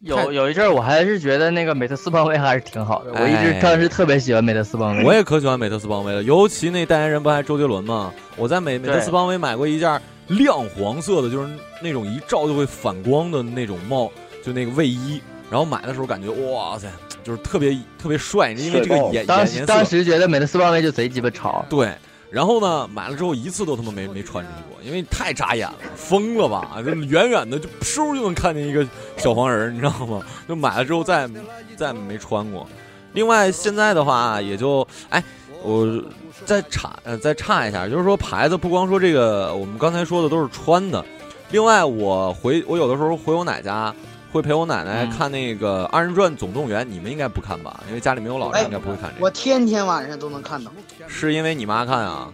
[0.00, 5.04] 有有一阵我还是觉得那个美特斯邦威还是挺好的，我一直当时特别喜欢美特斯邦威。
[5.04, 8.12] 我也可喜欢美特斯邦威了，尤其那代言人不还周杰伦吗？
[8.36, 11.48] 我在美美特斯邦威买过一件亮黄色的，就是
[11.80, 14.10] 那种一照就会反光的那种帽，
[14.44, 15.20] 就那个卫衣。
[15.50, 16.88] 然后买的时候感觉哇塞，
[17.24, 21.64] 就是特别特别帅，因为这个颜当时当时觉得美特斯邦威就贼鸡巴潮。
[21.70, 21.92] 对，
[22.30, 26.76] 然后呢，买了之后一次都他妈没没穿出去过，因为太扎眼了，疯了吧？
[26.84, 30.20] 就远远的就嗖就能看见一个小黄人，你知道吗？
[30.46, 31.28] 就买了之后再
[31.76, 32.68] 再没穿过。
[33.14, 35.22] 另外现在的话也就哎，
[35.62, 36.02] 我
[36.44, 41.04] 再插呃再插一下，就是说牌子不光说这个，我们刚才说的都是穿的。
[41.50, 43.94] 另外我回我有的时候回我奶家。
[44.34, 47.80] 会陪我奶奶看那个二人转总动员，你们应该不看吧？
[47.86, 49.24] 因为家里没有老人，应该不会看这个。
[49.24, 50.72] 我天天晚上都能看到。
[51.06, 52.28] 是因为你妈看啊？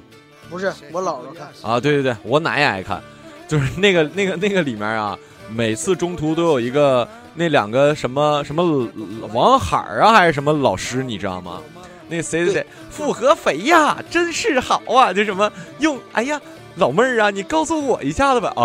[0.48, 1.48] 不是，我姥姥看。
[1.60, 3.02] 啊，对对对，我奶也爱看，
[3.46, 5.14] 就是那个那个那个里面啊，
[5.50, 8.88] 每次中途都有一个那两个什么什么
[9.34, 11.60] 王海儿啊，还是什么老师，你知道吗？
[12.08, 15.12] 那谁谁谁复合肥呀，真是好啊！
[15.12, 16.40] 就什么用，哎呀。
[16.76, 18.52] 老妹儿啊，你告诉我一下子吧！
[18.56, 18.62] 哎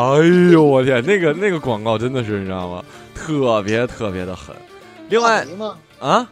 [0.53, 2.81] 呦，我天，那个那个广告真的是你知道吗？
[3.15, 4.55] 特别特别的狠。
[5.09, 5.43] 另外
[5.99, 6.27] 啊，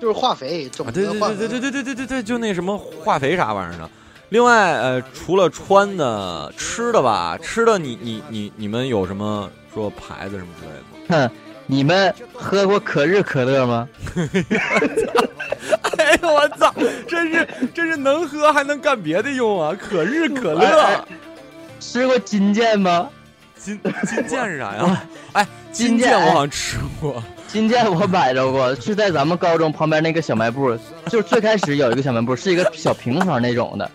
[0.00, 3.90] 就是化肥，种对对对对对对对对对对，就那什么化肥啥玩意儿的。
[4.28, 10.80] 另外呃，除了穿的、吃的吧，吃的你你你你们有什么说牌子什么之类的
[11.16, 11.28] 吗？
[11.28, 11.30] 哼，
[11.66, 13.88] 你们喝过可日可乐吗？
[15.98, 16.72] 哎 哎呦我操，
[17.08, 19.74] 真是真是能喝还能干别的用啊！
[19.78, 20.80] 可日可乐。
[20.82, 21.04] 哎
[21.80, 23.08] 吃过金剑吗？
[23.64, 25.02] 金 金剑是啥呀？
[25.32, 27.22] 哎，金剑剑我好像吃过。
[27.48, 30.76] 金剑我买着过，是在咱们高中旁边那个小卖部，
[31.08, 33.90] 就是最开始有一个小卖部，是一个小平房那种的。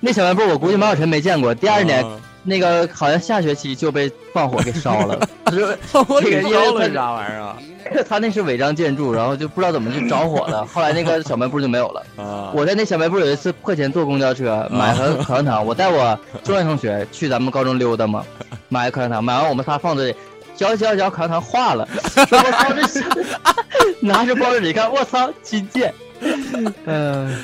[0.00, 1.54] 那小卖部我估计马小晨没见过。
[1.54, 2.02] 第二年，
[2.42, 7.56] 那个好像下学期就被放火给烧了， 就是 放火给烧了是啥玩意儿啊？
[8.08, 12.02] 他那是违章建筑，然后就不知道怎么就着火了，后来那个小卖部就没有了。
[12.16, 18.24] 啊我在那小卖部有一次破钱坐公交车买盒口香糖，我带我中学同学去咱们高中溜达嘛，
[18.68, 20.14] 买口香糖，买完我们仨放这里，
[20.54, 23.02] 嚼嚼嚼口香糖化了，我操这，
[24.00, 25.92] 拿着包里一看，我操金剑，
[26.84, 27.42] 嗯、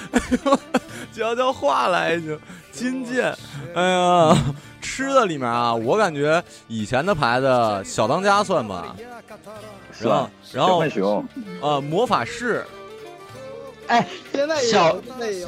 [1.13, 2.39] 嚼嚼话来就
[2.71, 3.35] 金剑，
[3.75, 4.37] 哎呀，
[4.87, 8.95] 吃的里面啊，我感觉以前的牌子小当家算吧，
[10.01, 11.29] 然后然后小浣熊，
[11.61, 12.65] 呃魔法士，
[13.89, 14.97] 哎，现在小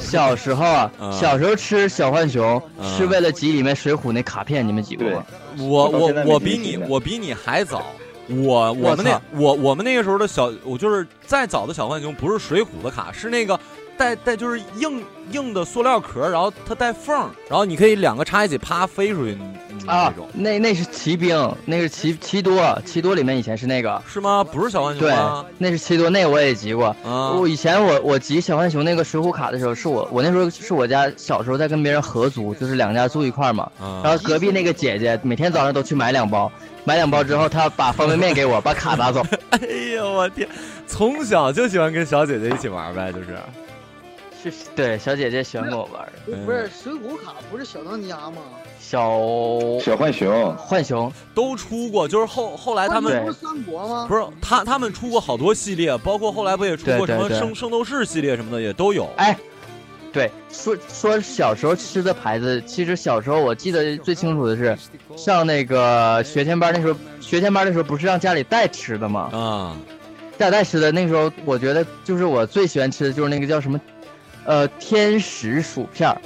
[0.00, 5.24] 小时候啊，嗯小时候吃小浣熊嗯是为了集里面水浒那卡片，你们集过吗？
[5.58, 7.86] 我我我比你我比你还早。
[8.30, 13.58] 我我们那我我们那个时候的小，我就是再早的小浣熊，不是水浒的卡，是那个
[13.98, 19.36] 带带就是硬硬的塑料壳，然后它带缝，然后你可以两个插一起，啪飞出去
[19.86, 24.00] 啊种，，那那是骑兵，那是骑骑多，骑多里面以前是那个。
[24.06, 24.44] 是吗？
[24.44, 25.14] 不是小浣熊对？，
[25.58, 26.86] 那是骑多，那个我也集过。
[27.04, 33.70] 啊我以前我我集小浣熊那个水浒卡的时候，是我我那时候是我家小时候在跟别人合租，就是两家住一块嘛。
[33.80, 36.50] 啊然后隔壁那个姐姐每天早上都去买两包，
[36.84, 39.24] 买两包之后，她把方便面给我，把卡拿走。
[39.50, 39.58] 哎
[39.94, 40.48] 呦我天，
[40.86, 43.26] 从小就喜欢跟小姐姐一起玩呗，就是。
[44.42, 46.08] 是，对，小姐姐喜欢跟我玩。
[46.44, 48.42] 不是水浒卡不是小当家吗？
[48.80, 49.20] 小
[49.80, 54.06] 小浣熊，浣熊都出过，就是后后来他们不是三国吗？
[54.08, 59.06] 不是他他们出过好多系列，包括后来不也出过什么圣圣斗士系列什么的也都有。
[59.16, 59.36] 哎，
[60.12, 64.78] 对，说说小时候吃的牌子，其实小时候我记得最清楚的是，
[65.16, 69.28] 上那个学前班那时候，学前班的时候不是让家里带吃的吗？
[69.32, 69.76] 啊，
[70.38, 73.78] 家里带吃的，那时候我觉得就是我最喜欢吃的就是那个叫什么，
[74.44, 76.16] 呃，天使薯片儿。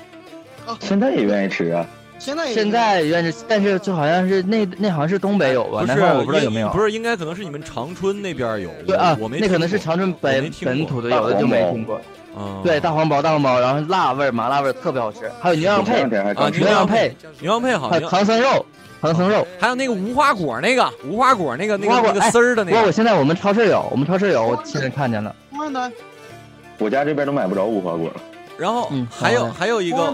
[0.80, 1.86] 现在也愿意吃啊。
[2.18, 5.80] 现在也现在愿意，但是就好像是那那好像是东北有吧？
[5.80, 6.68] 不是南方我不知道有没有。
[6.68, 8.70] 不是，应该可能是你们长春那边有。
[8.86, 12.00] 对啊我，没那可能是长春本本土的，有的就没听过。
[12.36, 18.64] 嗯对，大黄包，大黄包，然后辣味儿、麻辣味儿特别好吃，还有牛羊配啊，牛羊配，牛羊配好还有唐僧肉，
[19.02, 22.76] 唐僧肉，还有那个无花果那个无花果那个那个那个丝儿的那个。
[22.76, 25.34] 哎不过我现在我们超市有，我们超市有，我亲眼看见了。
[26.82, 28.20] 我家这边都买不着无花果了。
[28.58, 30.12] 然后嗯还有还有一个？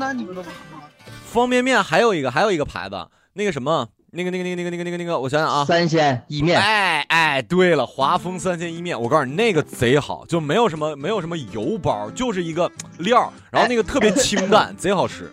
[1.31, 2.97] 方便面，还有一个还有一个牌子，
[3.35, 15.31] 那个什么，那个那个那个那个那个那个那个，我想想啊，三鲜意面，哎哎，对了，华丰三鲜意面，我告诉你，那个贼好，就没有什么没有什么油包，就是一个料儿，然后那个特别清淡， 贼好吃。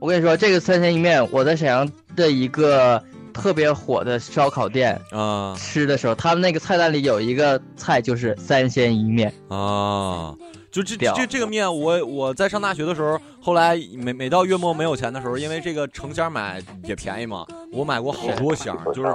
[0.00, 3.00] 我跟你说，这个三鲜意面，我在沈阳的一个
[3.32, 9.32] 特别火的烧烤店啊吃的时候，他们那个菜单里有一个菜就是三鲜意面。
[9.48, 10.34] 啊，
[10.70, 19.14] 就这这这个面，我我在上大学的时候，后来每每到月末没有钱的时候，因为这个成箱买也便宜嘛，我买过好多箱，就是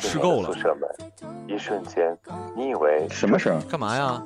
[0.00, 0.50] 吃够了。
[1.46, 2.16] 一瞬间，
[2.56, 3.60] 你以为什么声？
[3.68, 4.22] 干嘛呀？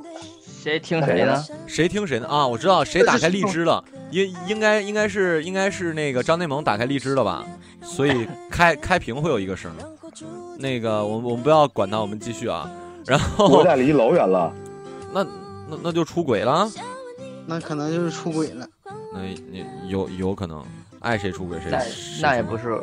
[0.63, 1.45] 谁听谁呢？
[1.67, 2.47] 谁听谁的啊？
[2.47, 7.45] 我知道谁打开荔枝了，应应该应该是应该是那个张内蒙打开荔枝了吧？
[7.83, 9.71] 所以开开屏会有一个声。
[10.59, 12.71] 那个我们我们不要管他，我们继续啊。
[13.05, 14.53] 然后我俩离老远了，
[15.13, 15.25] 那
[15.69, 16.71] 那那就出轨了，
[17.47, 18.67] 那可能就是出轨了。
[19.13, 20.65] 那你有有可能
[21.01, 21.71] 爱谁出轨谁
[22.21, 22.81] 那也不是，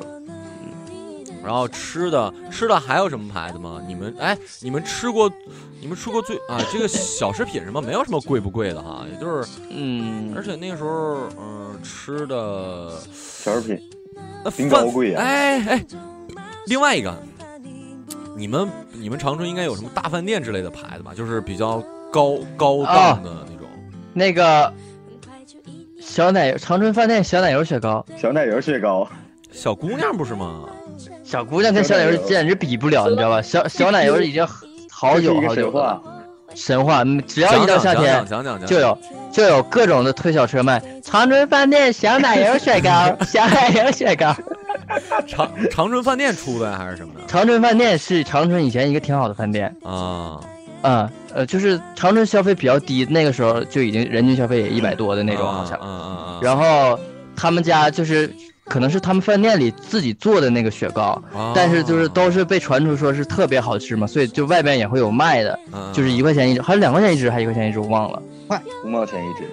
[1.43, 3.81] 然后吃的吃的还有什么牌子吗？
[3.87, 5.31] 你们哎，你们吃过，
[5.79, 13.89] 你们吃过最啊这个小食品什么没有什么贵不贵的哈，也就是嗯，而且那个时候嗯、吃的小食品。
[14.43, 15.85] 呃挺饭贵呀哎哎，
[16.67, 17.15] 另外一个，
[18.35, 21.13] 你们你们长春应该有什么大饭店之类的牌子吧？
[21.15, 21.81] 就是比较
[22.13, 23.67] 高高档的那种。
[24.13, 24.71] 那个
[25.99, 29.07] 小奶油，长春饭店小奶油雪糕，小奶油雪糕，
[29.51, 30.65] 小姑娘不是吗？
[31.23, 33.41] 小姑娘跟小奶油简直比不了，你知道吧？
[33.41, 34.45] 小小奶油已经
[34.91, 36.01] 好久好久神话了。
[36.53, 38.23] 神话，嗯只要一到夏天，
[38.67, 38.95] 就有
[39.31, 44.35] 就有各种的推小车卖长春饭店小奶油雪糕， 小奶油雪糕。
[45.25, 47.25] 长长春饭店出的还是什么的？
[47.25, 50.39] 长春饭店是长春以前一个挺好的饭店，啊，
[50.83, 55.77] 嗯呃，就是长春消费比较低，那个时候就已经人均消费也一百多的那种，好像。
[55.81, 56.39] 嗯嗯嗯。
[56.41, 56.99] 然后
[57.35, 58.31] 他们家就是
[58.65, 68.21] 可能是他们饭店里自己做的那个雪糕，哦但是就是都是被传出说是特别好吃嘛，所以就外边也会有卖的，嗯就是一块钱一只，还是两块钱一只，还是一块钱一只，我忘了，
[68.85, 69.43] 五毛钱一只，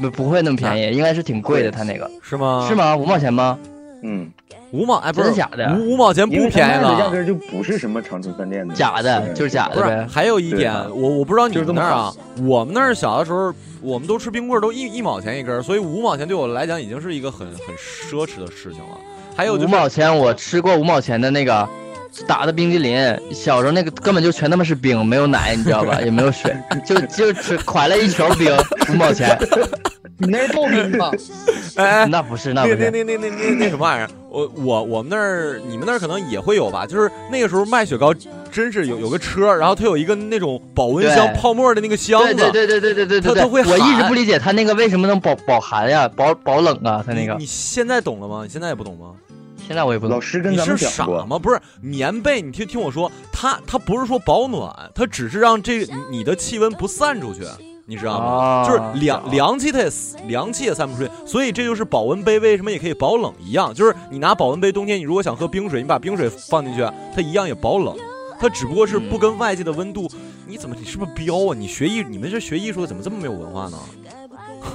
[0.00, 2.66] 不不会那么便宜，应该是挺贵的，他那个是吗？
[2.68, 2.74] 是？
[2.74, 2.96] 吗？
[2.96, 3.58] 五毛钱吗？
[4.02, 4.30] 嗯，
[4.70, 7.08] 五毛哎，不是真的假的五五毛钱不便宜了压。
[7.08, 10.06] 根儿就不是什么长春饭店的，假的，就是假不是的呗，。
[10.10, 18.98] 还有一点，我我不知道你是这么们那儿啊，我们那儿小的时候，我们都吃冰棍儿都一一毛钱一根儿，所以五毛钱对我来讲已经是一个很很奢侈的事情了。
[19.34, 21.66] 还有就五毛钱我吃过五毛钱的那个
[22.26, 26.00] 打的冰激凌，小时候那个根本就全他妈是冰，没有奶，你知道吧？
[26.02, 26.54] 也没有水，
[26.84, 28.54] 就就只 蒯了一球冰，
[28.90, 29.38] 五毛钱。
[30.20, 31.10] 你那是冻冰吗？
[31.76, 32.76] 哎，那不是，那不是。
[32.76, 34.10] 那那那那那什么玩意儿？
[34.28, 36.84] 我我我们那儿，你们那儿可能也会有吧。
[36.84, 38.12] 就是那个时候卖雪糕，
[38.50, 42.34] 真是有有个车，然后它有一个那种保温箱，泡沫的那个箱子。
[42.34, 43.20] 对对对对对对。
[43.20, 43.62] 它它会。
[43.62, 47.34] 我一直不理解它那个为什么能保保寒呀，保保冷啊，它那个。
[47.38, 48.40] 你现在懂了吗？
[48.42, 49.12] 你现在也不懂吗？
[49.68, 50.20] 现在我也不懂。
[50.20, 51.38] 是，你是傻吗？
[51.38, 51.60] 不是。
[51.80, 57.42] 棉被，你听听我说，它它不是说保暖，它只是让这你的气温不散出去。
[57.90, 58.26] 你知道吗？
[58.26, 59.90] 哦就是凉凉气它也
[60.26, 67.96] 凉气也散不出去，所以这就是保温杯为什么也可以保冷一样，就是你拿保温杯，冬天你如果想喝冰水，你把冰水放进去，它一样也保冷。
[68.38, 70.08] 它只不过是不跟外界的温度，
[70.46, 71.56] 你怎么你是不是彪啊？
[71.56, 73.78] 你学艺，你们这学艺术的怎么这么没有文化呢？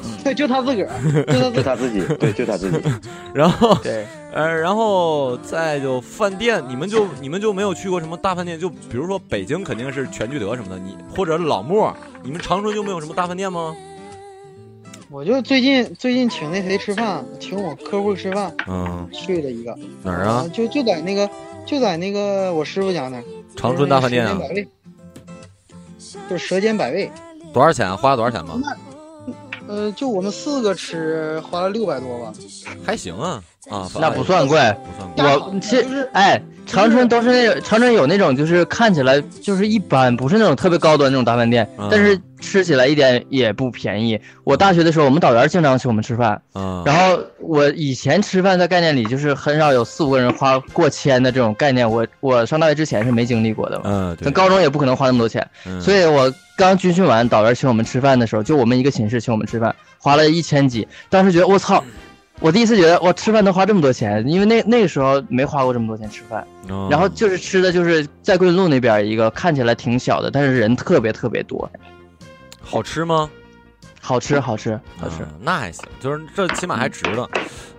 [0.23, 0.89] 对，就他自个儿，
[1.33, 1.53] 就他自个儿。
[1.55, 2.79] 就他自己，对，就他自己。
[3.33, 8.59] 然后对，呃，然后再就饭店，你们就你们就没有去过什么大饭店？
[8.59, 13.75] 就比如说北京肯定是全聚德什么的，你或者老莫，你们长春就没有什么大饭店吗？
[15.09, 20.49] 我就最近最近请那谁吃饭，请我客户吃饭，嗯，去了一个哪儿啊？
[20.51, 21.29] 就就在那个
[21.67, 23.23] 就在那个我师傅家那儿，
[23.55, 24.39] 长春大饭店啊
[26.29, 27.11] 就是舌尖百味。
[27.53, 27.95] 多少钱啊？
[27.95, 28.59] 花了多少钱吧？
[29.67, 32.33] 呃，就我们四个吃花了六百多吧。
[32.85, 34.59] 还行啊，啊，那不算贵。
[34.83, 35.53] 不算贵。
[35.53, 44.19] 我其实哎，长春都是那种长春有那种就是看起来就是一般，不是那种特别高端那种大饭店，嗯但是吃起来一点也不便宜。
[44.43, 53.83] 我大学的时候，我们导员经常请我们吃饭，嗯，然后我以前吃饭在概念里就是很少有四五个人花过千的这种概念，我我上大学之前是没经历过的嘛。
[53.85, 60.85] 嗯，对咱，高中也不可能花那么多钱，嗯所以我刚军训完，导员请我们吃饭的时候，就我们一个寝室请我们吃饭，花了一千几。
[61.09, 61.81] 当时觉得我操，
[62.43, 66.45] 我第一次觉得我吃饭能花这么多钱，因为那那个时候没花过这么多钱吃饭。
[66.67, 71.71] 嗯然后就是吃的就是在桂林路那边一个看起来挺小的，但是人特别特别多，
[72.61, 73.29] 好吃吗？
[74.01, 75.21] 好吃好吃好吃。
[75.21, 77.29] 嗯那还行，就是这起码还值得。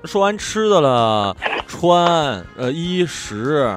[0.04, 1.36] 说完吃的了，
[1.68, 3.70] 穿呃衣食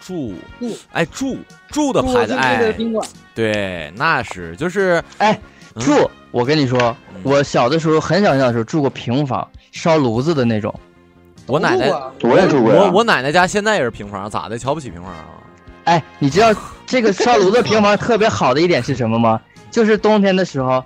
[0.00, 1.36] 住住，哎住
[1.68, 5.40] 住的住牌子哎，宾馆，对，那是就是哎，嗯
[5.78, 6.78] 住，我跟你说
[7.14, 10.74] 嗯，我小的时候很小很小的时候住过平房，烧炉子的那种。
[11.46, 14.58] 我奶奶我也住过我我奶奶家现在也是平房，咋的？
[14.58, 15.24] 瞧不起平房啊？
[15.84, 16.54] 哎，你知道
[16.86, 19.40] 这个烧炉子平房特别好的一点是什么吗？
[19.70, 20.82] 就是冬天的时候，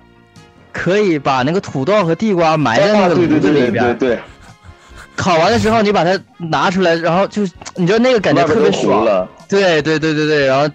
[0.73, 4.19] 可以把那个土豆和地瓜埋在那个对对对对炉子里边，对对，
[5.15, 7.43] 烤完了之后你把它拿出来，然后就
[7.75, 9.05] 你知道那个感觉特别爽。
[9.47, 10.69] 对对对对对，然后，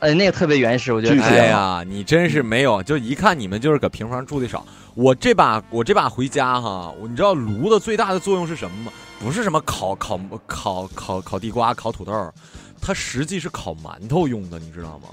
[0.00, 1.22] 哎，那个特别原始，我觉得。
[1.22, 4.64] 哎呀，你真是没有，就一看你们就是搁平房住的少。
[4.94, 8.92] 我这把我这把回家哈，我你知道炉子最大的作用是什么吗？
[9.20, 12.32] 不是什么烤烤烤烤烤地瓜、烤土豆，
[12.80, 15.08] 它实际是烤馒头用的，你知道吗？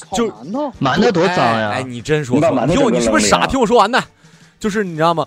[0.00, 1.70] 烤就馒头，馒头多脏呀！
[1.70, 3.46] 哎，哎你真说听我，你是不是傻？
[3.46, 4.02] 听我说完呢。
[4.58, 5.26] 就是你知道吗？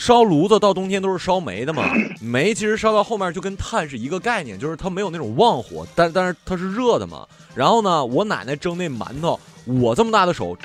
[0.00, 1.84] 烧炉子到冬天都是烧煤的嘛，
[2.22, 7.26] 煤其实烧到后面就跟炭是一个概念，就是它没有那种旺火，但但是它是热的嘛。
[7.54, 10.56] 然后呢，我奶奶蒸那馒头，我这么大的手，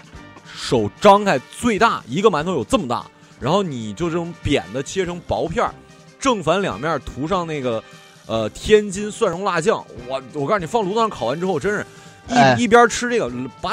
[0.55, 3.05] 手张开最大一个馒头有这么大，
[3.37, 5.75] 然后你就这种扁的切成薄片儿，
[6.17, 7.83] 正反两面涂上那个
[8.27, 11.85] 呃天津蒜蓉辣酱，我我告诉你，放炉子上烤完之后，真是
[12.29, 13.29] 一、哎一边吃这个
[13.61, 13.71] 把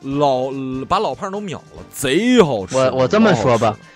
[0.00, 0.50] 老
[0.88, 2.74] 把老胖都秒了，贼好吃。
[2.74, 3.95] 我我这么说吧吃，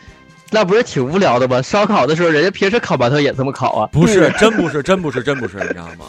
[0.51, 1.63] 那不是挺无聊的吗？
[1.63, 3.87] 烧烤的时候，人家平时烤馒头也这么烤啊？
[3.93, 6.07] 不是，真不是，真不是，真不是，你知道吗？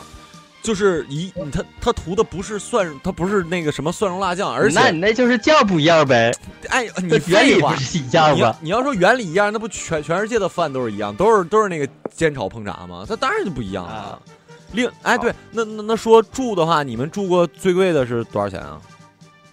[0.63, 6.31] 就是一他他涂的不是蒜，他不是那个什么蒜蓉辣酱，而且那你那就是酱不一样呗。
[6.69, 8.55] 哎，你原理不是一样吗？
[8.61, 13.03] 你要说原理一样，那不全全世界的饭都是一样，都是都是那个煎炒烹炸吗？
[13.09, 14.19] 它当然就不一样了啊。
[14.73, 18.79] 另哎，对，那那那说住的话，你们住过最贵的是多少钱啊？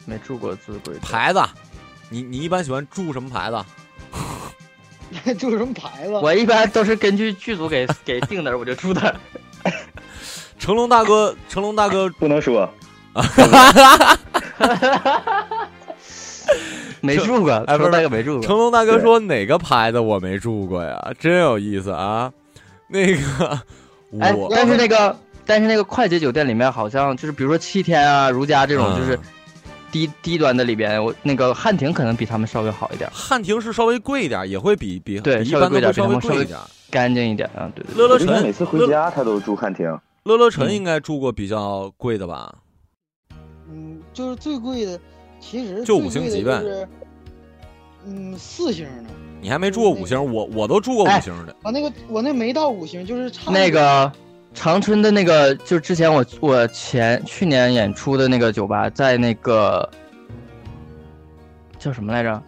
[0.04, 1.00] 没住过最贵的。
[1.00, 1.42] 牌子，
[2.10, 3.56] 你你一般喜欢住什么牌子？
[5.38, 6.12] 住 什么牌子？
[6.12, 9.14] 我一般都是根据剧组给给定的，我就住的。
[10.58, 12.68] 成龙大哥，成龙大哥，不能说，
[17.00, 18.46] 没住过，哎不是说大哥没住过。
[18.46, 21.12] 成龙大哥说哪个牌子我没住过呀？
[21.18, 22.32] 真有意思啊！
[22.88, 23.60] 那个
[24.20, 29.18] 哎我，但是那个但是那个快捷酒店里面好像就是比如说七天啊、如家这种嗯就是
[29.90, 36.58] 低、低端的里边，我那个汉庭可能比他们稍微好一点，汉庭是稍微贵一点，也会比比对，稍微贵点，般的稍比他们稍微微贵一点。
[36.90, 38.02] 干净一点啊，对对对。
[38.02, 39.86] 乐乐晨每次回家他都住汉庭，
[40.24, 42.54] 乐乐晨应该住过比较贵的吧？
[43.70, 44.98] 嗯，就是最贵的，
[45.38, 46.88] 其实就最贵的五星级呗就是
[48.06, 49.10] 嗯，四星的。
[49.40, 51.54] 你还没住过五星，我我都住过五星的。
[51.62, 54.10] 我，那个我那没到五星，就是差那个
[54.58, 59.88] 长春的那个，就之前我我前去年演出的那个酒吧，在那个
[61.78, 62.42] 叫什么来着？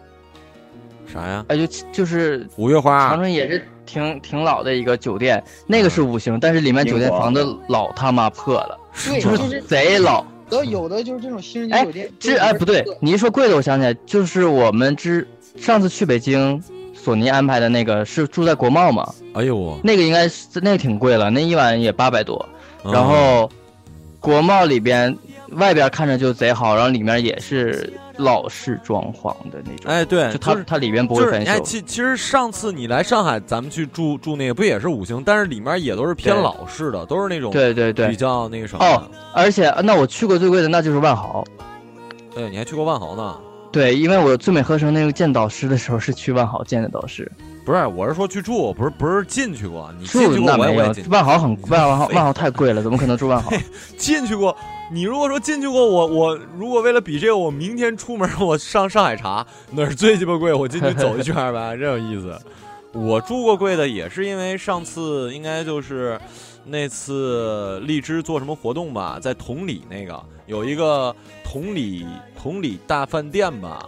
[1.07, 1.45] 啥呀？
[1.47, 10.25] 哎，就就是五月花长春也是挺挺老的一个酒店，那个是五星，但是里面酒店房子老他妈破了，对，就就是贼老。
[10.49, 16.61] 然后有的就是这种星级哎酒店，，这哎不对，你一说贵的，我想起来，就是我们之上次去北京，
[17.03, 22.47] 索尼安排的那个是住在国贸嘛，哎呦我，那个应该是那个挺贵了，那一晚也八百多，
[22.83, 23.49] 嗯然后
[24.19, 25.17] 国贸里边
[25.53, 38.85] 外边看着就贼好，然后里面也是老式装潢的那种，哎，对，就它是它里边不会翻修，其其实上次你来上海，咱们去住住那个不也是五星，但是里面也都是偏老式的，都是那种对对对比较那个什么。
[38.85, 39.01] 哦，
[39.33, 41.43] 而且那我去过最贵的那就是万豪，
[42.35, 43.35] 对，你还去过万豪呢？
[43.71, 47.31] 对，因为我最美合成那个见导师的时候是去万豪见的导师，
[47.63, 53.49] 不是，我是说去住，不是不是进去过，你住进去过那没有我也我也进，万豪很万豪万豪太贵了，怎么可能住万豪？
[53.97, 54.55] 进去过。
[54.93, 62.37] 你如果说进去过，我我如果为了比这个，我明天出门我上上海查，哪儿最鸡巴贵，我进去走一圈儿呗，真有意思。
[62.91, 66.19] 我住过贵的，也是因为上次应该就是
[66.65, 70.21] 那次荔枝做什么活动吧，在同里那个
[70.51, 72.05] 有一个同里
[72.37, 73.87] 同里大饭店吧，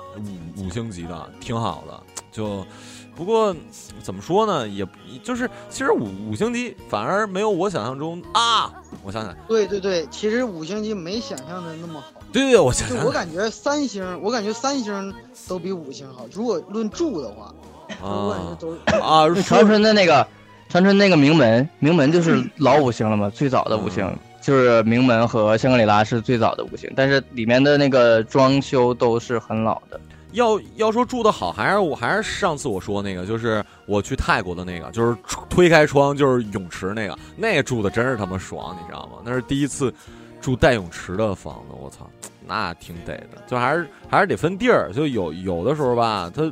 [0.55, 2.01] 五五星级的，挺好的。
[2.31, 2.65] 就
[3.13, 3.53] 不过
[4.01, 4.87] 怎么说呢，也
[5.21, 12.21] 就是其实五五星级反而没有我想象中啊，我想想，对对对，其实五星级没想象的那么好。
[12.31, 15.13] 对对对，我想想我感觉三星，我感觉三星
[15.49, 16.25] 都比五星好。
[16.31, 17.53] 如果论住的话，
[18.01, 20.25] 啊都啊，那长春的那个
[20.69, 24.09] 长春那个名门，名门就是老五星了嘛，最早的五星。
[24.43, 29.97] 就是名门和香格里拉是最早的五星，但是里面的那个装修都是很老的。
[30.33, 35.15] 要要说住的好，还是我还是上次我说那个，就是我去泰国的那个，就是
[35.49, 39.19] 推开窗就是泳池那个，那个住的真是他妈爽，你知道吗？
[39.23, 39.93] 那是第一次
[40.41, 42.09] 住带泳池的房子，我操，
[42.45, 43.41] 那挺得的。
[43.47, 46.51] 就还是还是得分地儿，就有有的时候吧，它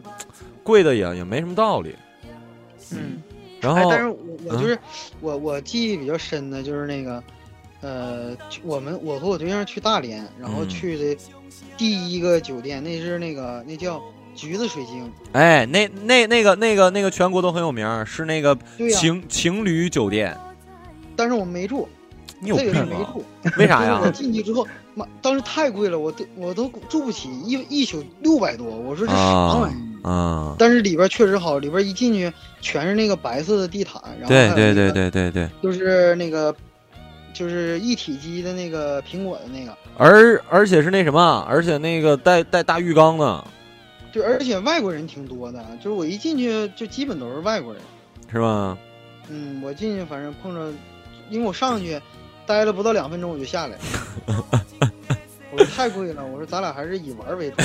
[0.63, 1.93] 贵的也也没什么道理。
[2.93, 3.21] 嗯，
[3.59, 4.79] 然后，哎但是我我就是、嗯
[5.21, 7.23] 我我记忆比较深的就是那个，
[7.81, 10.69] 呃，我们我和我对象去大连，然后嗯。
[10.69, 11.21] 去的
[11.77, 14.01] 第一个酒店，那是那个那叫
[14.35, 18.57] 橘子水晶，哎，那那那个那个那个全国都很有名，是那个
[18.93, 20.37] 情、情侣酒店。
[21.15, 21.87] 但是我没住，
[22.39, 23.23] 你有这个是没住，
[23.57, 24.01] 为啥呀？
[24.13, 30.09] 进去之后，妈，当时太贵了，我都我都住不起，一一宿六百多，我说这啥玩意儿？
[30.09, 35.49] 啊，但是里边确实好，里边一进去全是那个白色的地毯，然后对对对对对。
[35.61, 36.55] 就是那个
[37.41, 43.43] 就是一体机的那个苹果的那个，而而且是那什么，而且那个带带大浴缸的，
[44.11, 47.81] 就而且外国人挺多的，就是我一进去就基本都是外国人。
[48.31, 48.77] 是吧？
[49.27, 50.71] 嗯，我进去反正碰着，
[51.31, 51.99] 因为我上去
[52.45, 54.55] 待了不到两分钟我就下来了。
[55.51, 57.55] 我说太贵了，我说咱俩还是以玩为主。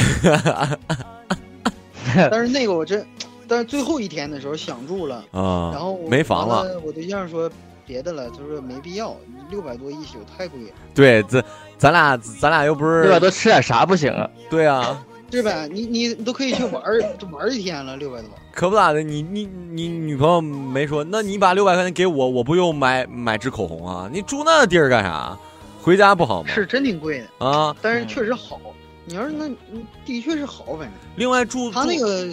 [2.31, 3.07] 但是那个我真，
[3.47, 6.81] 但是最后一天的时候想住了，啊然后我没房了。
[6.81, 7.51] 我对象说
[7.87, 9.17] 别的了，他说没必要，
[9.51, 10.71] 六百多一宿太贵了。
[10.95, 11.45] 对，咱
[11.79, 14.29] 咱俩咱俩又不是六百多吃点啥不行啊？
[14.51, 15.69] 对啊， 是呗？
[15.69, 18.31] 你你你都可以去玩儿，就玩儿一天了，六百多。
[18.53, 19.03] 可不咋的。
[19.03, 24.09] 你你你女朋友没说，那你把六百块钱给我，我不用买买支口红啊？
[24.13, 25.37] 你住那地儿干啥？
[25.83, 26.49] 回家不好吗？
[26.53, 27.77] 是真挺贵的，啊。
[27.81, 28.61] 但是确实好。
[29.09, 30.91] 你要是那，嗯的确是好，反正。
[31.15, 32.27] 另外住他那个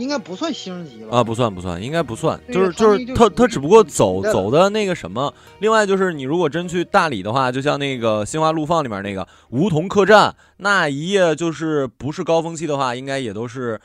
[0.00, 1.18] 应该不算星级了？
[1.18, 5.32] 啊，不算不算，应该不算，就是就就是他他只不过走走的那个什么。
[5.58, 13.80] 另外就是你如果真去大理的话，就像那个《心花怒放》里面那个梧桐客栈，那一夜就是不是高峰期的话，应该也都是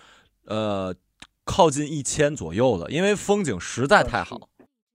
[0.46, 0.94] 呃
[1.44, 4.50] 靠近一千左右的，因为风景实在太好，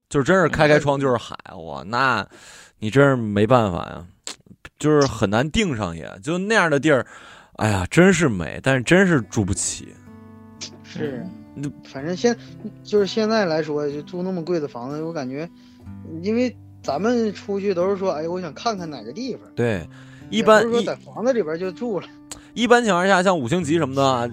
[0.09, 2.27] 就是真是开开窗就是海，哇，那
[2.79, 4.05] 你真是没办法呀，
[4.79, 7.05] 就是很难定上也，就那样的地儿，
[7.57, 9.93] 哎呀，真是美，但是真是住不起。
[10.99, 11.25] 是，
[11.55, 12.35] 嗯反正现
[12.83, 15.49] 就是现在来说，就住那么贵的房子，我感觉，
[16.21, 19.87] 因为咱们出去都是说，哎，我想看看哪个地方，对，
[20.29, 22.07] 一般不是说在房子里边就住了。
[22.53, 24.29] 一般情况下，像五星级什么的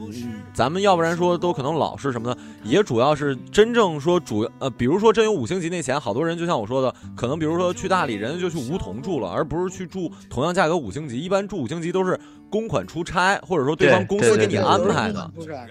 [0.53, 11.19] 咱们要不然说都可能老是什么的，也主要是真正说主呃，比如说真有五星级那钱，好多人就像我说的，可能比如说去大理，人家就去梧桐住了，而不是去住同样价格五星级。
[11.21, 12.19] 一般住五星级都是
[12.51, 15.31] 公款出差，或者说对方公司给你安排的。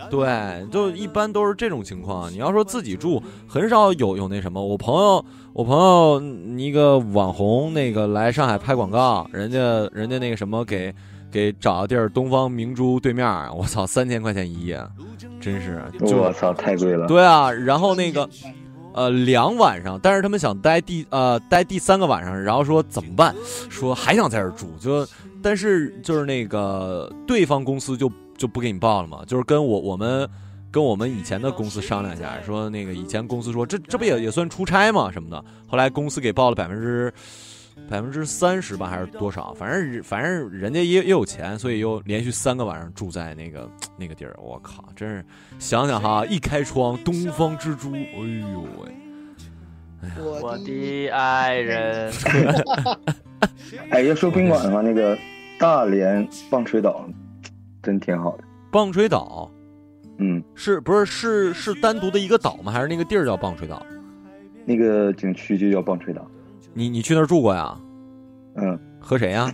[0.09, 2.31] 对，就一般都是这种情况。
[2.31, 4.63] 你要说自己住，很少有有那什么。
[4.63, 9.59] 我朋友，我朋友嗯一个网红，那个来上海拍广告，人家
[9.91, 10.93] 人家那个什么给
[11.37, 14.81] 给找个地儿，东方明珠对面儿，我操，三千块钱一夜，
[15.39, 17.05] 真是，我操，太贵了。
[17.07, 18.27] 对啊，然后那个。
[18.93, 23.35] 呃，两晚上，但是他们想待第呃待第三个晚上，然后说怎么办？
[23.69, 25.07] 说还想在这儿住，就
[25.39, 30.27] 但是就是那个对方公司就就不给你报了嘛，就是跟我我们
[30.71, 37.13] 跟我们以前的公司商量一下，说那个以前公司说这这不也也算出差嘛什么的，后来公司给报了百分之
[37.89, 39.53] 百分之三十吧，还是多少？
[39.53, 44.35] 反正反正人家也也有钱，所以又连续三个晚上住在那个那个地儿。
[44.41, 45.25] 我靠，真是
[45.59, 48.01] 想想哈，一开窗东方之珠，哎
[48.53, 48.91] 呦喂！
[50.21, 52.13] 我的爱人，
[53.89, 55.17] 哎，要说宾馆的话，那个
[55.59, 57.09] 大连棒槌岛
[57.81, 58.43] 真挺好的。
[58.71, 59.49] 棒槌岛，
[60.19, 62.71] 嗯，是不是是是单独的一个岛吗？
[62.71, 63.83] 还是那个地儿叫棒槌岛？
[64.65, 66.29] 那个景区就叫棒槌岛。
[66.77, 67.75] 你你去那儿住过呀？
[68.57, 69.51] 嗯，和谁呀？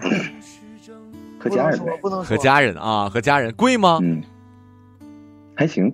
[1.40, 1.92] 和家人呗。
[2.26, 4.00] 和家人啊，和家人贵吗？
[4.02, 4.22] 嗯，
[5.56, 5.90] 还行。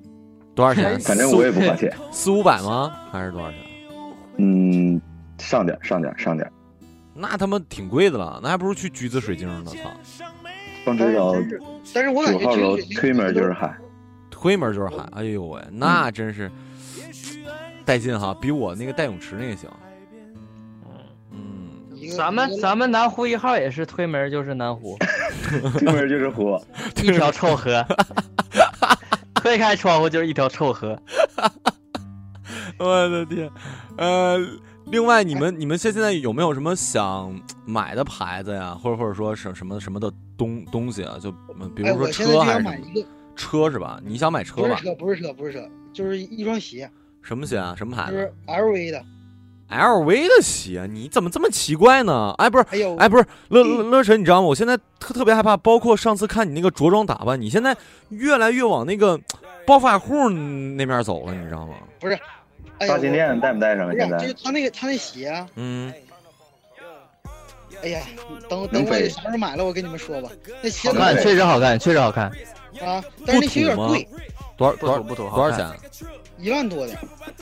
[0.55, 0.99] 多少钱？
[1.01, 1.95] 反正我也不花钱。
[2.11, 2.91] 四五百吗？
[3.11, 3.59] 还是多少钱？
[4.37, 4.99] 嗯，
[5.37, 6.51] 上点上点上点。
[7.13, 9.71] 那他妈挺贵的了，那还不如去橘子水晶呢！
[9.83, 9.91] 操。
[10.83, 11.35] 棒槌岛
[11.93, 13.77] 但是我感九号楼推门就是海。
[14.31, 16.49] 推门就是海，哎呦喂，那真是
[17.85, 19.69] 带劲哈，比我那个带泳池那个行。
[22.15, 24.97] 咱们咱们南湖一号也是推门就是南湖，
[25.79, 26.59] 推门就是湖，
[27.03, 27.85] 一条臭河，
[29.35, 30.97] 推开窗户就是一条臭河。
[32.77, 33.49] 我的天，
[33.97, 34.37] 呃，
[34.85, 37.33] 另外你们你们现现在有没有什么想
[37.65, 41.17] 买的牌子呀，或者或者说什什么什么的东东西啊？
[41.21, 41.29] 就
[41.59, 43.05] 嗯比如说车还是什么要买一个，
[43.35, 43.99] 车是吧？
[44.05, 44.69] 你想买车吧？
[44.69, 46.89] 不是车，不是车，不是车，就是一双鞋，
[47.21, 47.73] 什么鞋啊？
[47.77, 49.03] 什么牌子就是 LV 的。
[49.69, 52.33] ？LV 的鞋，你怎么这么奇怪呢？
[52.37, 54.47] 哎，不是，哎呦哎，不是，乐乐乐神，你知道吗？
[54.47, 57.75] 我现在特特别害怕，包括上次看你那个着装打扮，你现在
[58.09, 59.19] 越来越往那个
[59.65, 61.75] 暴发户那面走了，你知道吗？
[61.99, 62.19] 不是，
[62.79, 63.93] 哎大金链带不带上啊？
[63.97, 65.93] 现在就是他那个他那鞋啊，嗯，
[67.83, 68.01] 哎呀，
[68.49, 70.29] 等等我啥时候买了，我跟你们说吧。
[70.61, 72.31] 那鞋好看，确实好看，确实好看。
[72.81, 74.07] 啊，但是那鞋有点贵，
[74.57, 75.67] 多少多少不土多少钱？
[76.39, 76.93] 一万多的。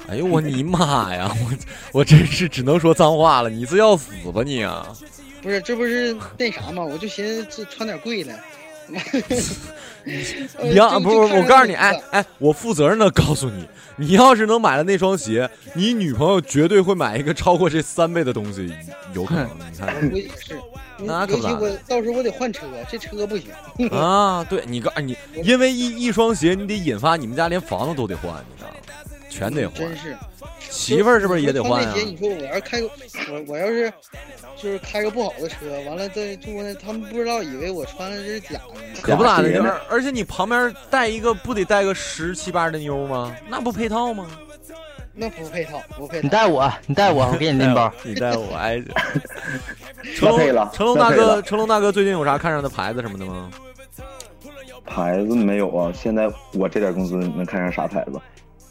[0.08, 1.32] 哎呦我你妈呀！
[1.44, 4.88] 我我真是只能说脏话了，你是要死吧你啊！
[5.42, 6.84] 不是，这不是那啥吗？
[6.84, 8.34] 我就寻思这穿点贵的。
[10.64, 13.68] 你要就不是就看上我告诉你，哎哎，我负责任的告诉你，
[13.98, 18.74] 你要是能买了那双鞋，你女朋友绝对会买一个超过这三倍的东西，
[19.14, 19.50] 有可能。
[19.72, 20.58] 你看我也是，
[21.00, 23.52] 那可不我到时候我得换车，这车不行。
[23.92, 28.76] 啊，对你刚你，因为一一双鞋，你得引发你们家连房子都得换，你知道吗？
[29.30, 29.80] 全得换。
[29.80, 30.18] 真是。
[30.70, 32.02] 媳妇儿是不是也得换啊穿那？
[32.02, 32.88] 鞋，你说我要是开个
[33.32, 33.92] 我我要是
[34.62, 39.02] 就是开个不好的车，完了在住那，他们不知道以为我穿的这是假的。
[39.02, 43.34] 可不咋的，而且你旁边带一个，不得带个十七八的妞吗？
[43.50, 44.28] 那不配套吗？
[45.20, 46.24] 那不配套，不配套。
[46.24, 47.92] 你带我，你带我，我给你拎包。
[48.04, 48.80] 你带我，哎，
[50.16, 53.50] 成龙了成龙大哥，成龙大哥最近有啥看上的牌子什么的吗？
[54.86, 55.92] 牌子没有啊？
[55.94, 58.22] 现在我这点工资能看上啥牌子？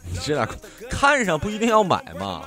[0.08, 0.48] 你这点
[0.88, 2.42] 看上不一定要买嘛，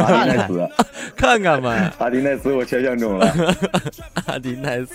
[0.00, 0.68] 阿迪奈斯，
[1.16, 1.92] 看看吧。
[1.98, 3.34] 阿迪奈斯我全相中了。
[4.26, 4.88] 阿迪奈斯，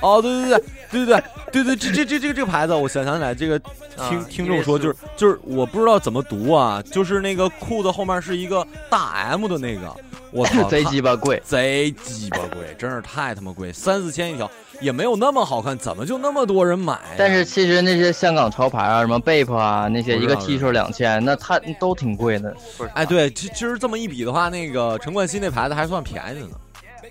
[0.00, 9.94] 哦，对对对对对对对对，这这这这个这个牌子，我想想起来，这个听啊听众说就是就是我不知道怎么读啊，就是那个裤子后面是一个大 M 的那个，
[10.30, 14.50] 我 操，贼鸡巴贵，贼鸡巴贵，真是太他妈贵，三四千一条，
[14.80, 17.14] 也没有那么好看，怎么就那么多人买呀？
[17.16, 22.54] 但是其实那些香港潮牌啊，什么 Bape 啊，那些一个 T 恤两千，那它都挺贵的。
[22.94, 26.56] 哎，对，其其实这么一比的话，那个陈冠希那牌子还算便宜的呢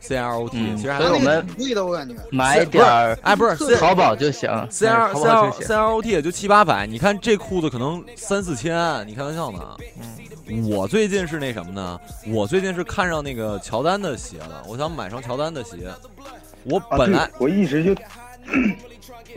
[0.01, 2.15] ，CLT，、嗯其实还所以我们挺贵的，我感觉。
[2.31, 9.77] 买点儿，哎，不是特淘宝就行，C R C R C R O T 也就七八百，你看这裤子可能三四千，你开玩笑呢？
[10.49, 11.99] 嗯，我最近是那什么呢？
[12.27, 15.89] 我最近是看上那个乔丹的鞋了，我想买双乔丹的鞋。
[16.63, 17.95] 我啊本来、对我一直就，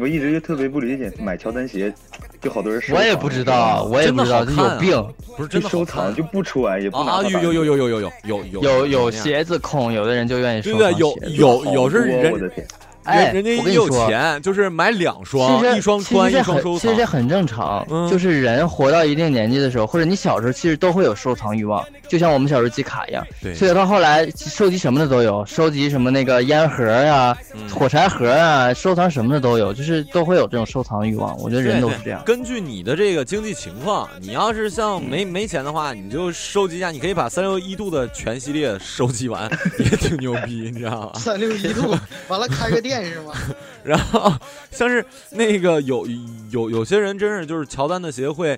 [0.00, 1.92] 我一直就特别不理解，买乔丹鞋
[2.40, 2.96] 就好多人收藏。
[2.96, 5.14] 我也不知道，我也不知道，这真的好看啊有病。
[5.36, 12.66] 不是真就收藏就不穿，也不拿啊，有有有有有有有有有有有鞋子控，有的人就愿意收对对，有有有是人我的天
[13.04, 17.10] 哎人人家你说钱，就是买两双，其实一双其实穿，这很一双收藏其实这。
[17.10, 23.26] 很正常，嗯就是人活到一定年纪的时候，或者你小时候，其实都会有收藏欲望，就像我们小时候集卡一样。
[23.42, 31.36] 对所以到后来收集什么的都有，收集什么那个烟盒啊、嗯火柴盒啊，收藏什么的都有，就是都会有这种收藏欲望。
[31.40, 32.22] 我觉得人都是这样。
[32.24, 41.18] 根据你的这个经济情况，你要是像没没钱的话，你就收集一下，你可以把三六一度的全系列收集完， 也挺牛逼，你知道吗？
[41.18, 41.96] 三六一度，
[42.28, 43.32] 完了开个店是吗？
[43.84, 44.32] 然后
[44.70, 46.06] 像是那个有
[46.50, 48.56] 有有些人真是就是乔丹的鞋会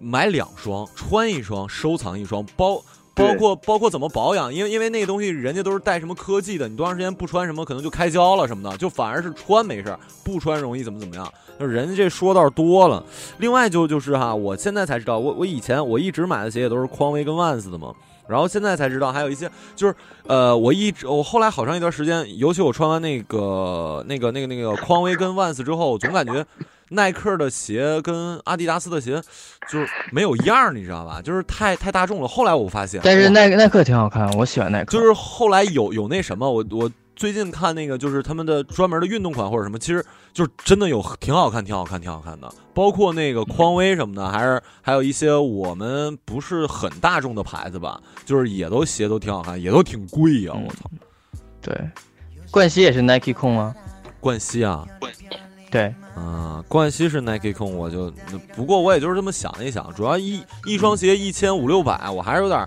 [0.00, 2.82] 买两双，穿一双，收藏一双，包。
[3.12, 11.30] 包括包括怎么保养，因为因为那个东西人家都是带什么科技的，你多长时间不穿什么可能就开胶了什么的，就反而是穿没事儿，不穿容易怎么怎么样。
[11.58, 13.04] 就是人家这说道多了。
[13.36, 17.92] 另外就就是哈，我现在才知道，我我以前我一直买的鞋也都是匡威跟万斯的嘛，
[18.30, 19.94] 然后现在才知道还有一些就是
[20.26, 26.44] 呃，我一直我后来好长一段时间，尤其我穿完那个那个那个那个匡威跟万斯之后，我总感觉
[26.90, 29.22] 耐克的鞋跟阿迪达斯的鞋
[29.68, 31.20] 就是没有样儿，你知道吧？
[31.22, 32.28] 就是太太大众了。
[32.28, 34.90] 后来我发现，但是耐耐克挺好看，我喜欢耐克。
[34.92, 36.90] 就是后来有有那什么，我我
[37.20, 40.02] 最近看那个就是他们的专门的运动款或者什么，其实
[40.32, 42.50] 就是真的有挺好看、挺好看、挺好看的。
[42.72, 50.90] 包括那个匡威什么的，还是还有一些我们不是很大众的牌子吧，就是也都鞋都挺好看，也都挺贵呀、我操！
[51.60, 51.90] 对，
[52.50, 53.74] 冠希也是 Nike 控吗？
[54.18, 54.88] 冠希啊，
[55.70, 58.10] 对，啊，冠希是 Nike 控，我就
[58.56, 62.66] 不过我也就是这么想一想，主要一一双鞋一千五六百，我还是有点。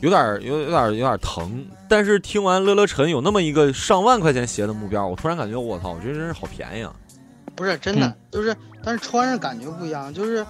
[0.00, 6.92] 有点有有点有点疼，但是听完乐乐晨有那么一个上万块钱鞋的目标，我突然感觉我操，我觉得真是好便宜啊！
[7.54, 10.44] 不是真的，嗯就是但是穿上感觉不一样，就是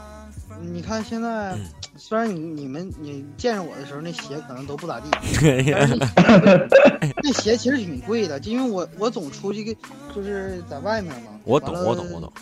[0.60, 1.60] 你看现在，嗯
[2.02, 5.10] 虽然你你们你见着我的时候那鞋可能都不咋地
[7.22, 9.76] 那鞋其实挺贵的，就因为我我总出去
[10.14, 11.32] 就是在外面嘛。
[11.44, 12.32] 我懂我懂我懂。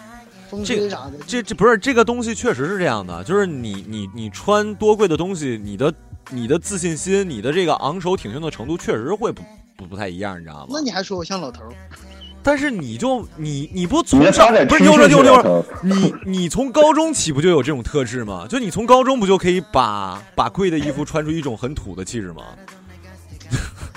[0.49, 5.93] 风这个吹啥的，这这不是这个东西，确实是这样的，就是你你你穿多贵的东西，你的
[6.31, 9.43] 你的自信心，你的这个昂首挺胸的程度，确实会不
[9.77, 10.67] 不不太一样，你知道吗？
[10.71, 11.73] 那你还说我像老头儿？
[12.43, 18.47] 但是你就你你不从上的发展不是趋势听我说听我说是听我说，你你从高中起不就有这种特质吗？
[18.49, 22.45] 就你从高中不就可以把把贵的衣服穿出一种很土的气质吗？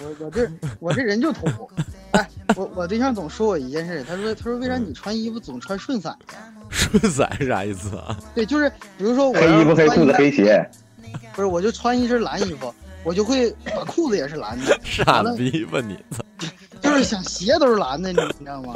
[0.02, 1.46] 我我这我这人就土。
[2.12, 6.18] 哎，我我对象总说我一件事，他说他说为啥你穿衣服总穿顺色呀？
[6.70, 8.18] 顺色是啥意思啊？
[8.36, 10.70] 对，就是比如说我黑衣服、黑裤子、黑鞋，
[11.36, 15.98] 不是，我就穿一身蓝衣服，我就会把裤子也是蓝的， 傻逼吧你！
[16.82, 18.74] 就是想鞋都是蓝的，你你知道吗？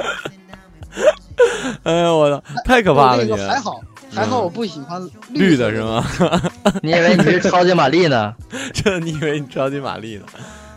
[1.82, 3.80] 哎呀我操，太可怕了还好
[4.14, 6.02] 还好，我不喜欢绿色的是吗？
[6.82, 8.34] 你以为你是超级玛丽呢？
[8.72, 10.24] 这你以为你超级玛丽呢？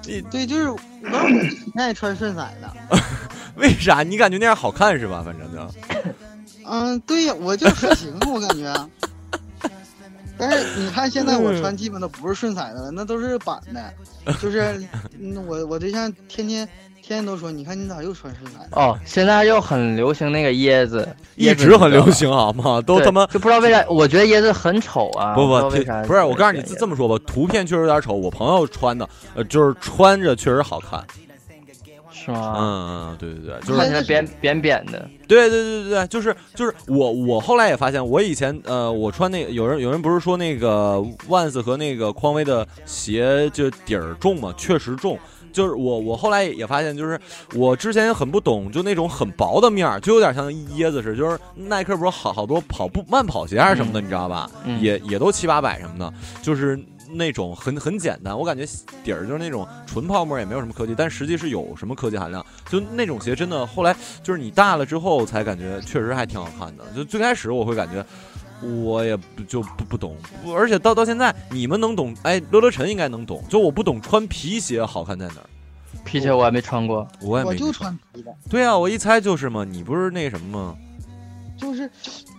[0.05, 0.69] 你对，就是
[1.03, 2.73] 反正我挺爱穿顺色的。
[3.55, 4.03] 为啥？
[4.03, 5.21] 你感觉那样好看是吧？
[5.25, 5.75] 反正就。
[6.65, 8.89] 嗯，对呀，我就还行，我感觉。
[10.37, 13.93] 但是你看，现在我穿基本都不是顺色的了，那都是板的。
[14.39, 14.81] 就是，
[15.19, 16.67] 嗯，我我对象天天
[17.01, 18.59] 天天都说，你看你咋又穿顺色？
[18.73, 22.79] 哦，现在又很流行那个椰子，一直很流行好吗？
[22.81, 25.33] 都他妈就不知道为啥，我觉得椰子很丑啊。
[25.33, 25.69] 不不？
[25.69, 28.13] 不是，我告诉你这么说吧，图片确实有点丑。
[28.13, 31.03] 我朋友穿的，呃，就是穿着确实好看。
[32.11, 32.55] 是吗？
[32.57, 32.61] 嗯
[33.11, 35.09] 嗯，对对对，就是看起来扁扁扁的。
[35.27, 45.17] 对对对对对，就是就是我我后来也发现，我以前呃，我穿那个有人有人不是说那个万斯和那个匡威的鞋就底儿重嘛，确实重。
[45.51, 47.19] 就是我我后来也发现，就是
[47.55, 51.15] 我之前也很不懂，就那种很薄的面儿，就有点像椰子似的。
[51.15, 54.49] 就是耐克不是好好多跑步慢跑鞋还是什么的，你知道吧？
[54.65, 56.79] 嗯也也都七八百什么的，就是。
[57.11, 58.63] 那种很很简单，我感觉
[59.03, 62.45] 底儿就是那种纯泡沫，也没有什么科技，但实际是有什么科技含量。
[62.69, 66.83] 就那种鞋真的，后来就是你大了之后才感觉确实还挺好看的。
[66.95, 68.05] 就最开始我会感觉
[68.61, 73.43] 我也不就不不懂，不而且到到现在你们能懂，哎，乐乐晨应该能懂。
[73.49, 75.49] 就我不懂穿皮鞋好看在哪儿，
[76.03, 78.33] 皮鞋我还没穿过，我也没我就穿皮的。
[78.49, 80.75] 对啊，我一猜就是嘛，你不是那什么吗？
[81.57, 81.89] 就是，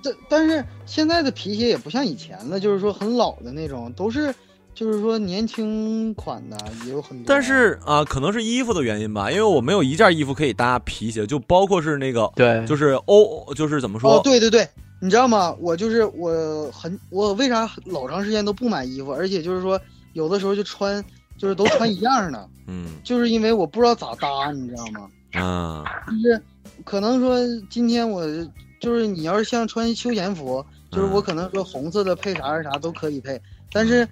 [0.03, 4.35] 但但是现在的皮鞋也不像以前了，就是说很老的那种，都是
[4.75, 6.57] 就是说年轻款的
[6.87, 7.25] 也有很多。
[7.27, 14.15] 但是啊、可能是衣服的原因吧，因为我没有一件衣服可以搭皮鞋，就包括是那个，对，就是欧，就是怎么说？
[14.17, 14.67] 哦，对对对，
[15.01, 15.55] 你知道吗？
[15.59, 19.81] 我就是我很我为啥老长时间都不买衣服，而且就是说
[20.13, 21.03] 有的时候就穿
[21.39, 25.11] 就是都穿一样的，嗯 就是因为我不知道咋搭，你知道吗？
[25.33, 26.43] 啊，就是
[26.85, 27.39] 可能说
[27.71, 28.25] 今天我
[28.81, 33.41] 就是你要是像穿休闲服，就是嗯我可能说红色的配啥啥都可以配，
[33.73, 34.07] 但是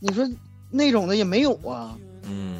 [0.00, 0.28] 你说
[0.70, 1.96] 那种的也没有啊。
[2.24, 2.58] 嗯，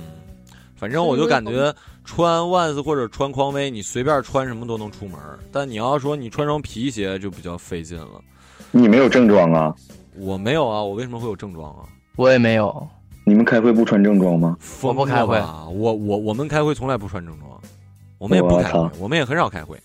[0.77, 1.75] 反正我就感觉
[2.07, 5.19] 穿 Vans 或者穿匡威，你随便穿什么都能出门。
[5.53, 8.23] 但你要说你穿双皮鞋就比较费劲了。
[8.71, 9.75] 你没有正装啊？
[10.15, 11.85] 我没有啊，我为什么会有正装啊？
[12.17, 12.89] 我也没有。
[13.25, 14.57] 你们开会不穿正装吗？
[14.81, 17.61] 我不开会啊我我我们开会从来不穿正装，
[18.19, 19.77] 我们也不开会我们也很少开会。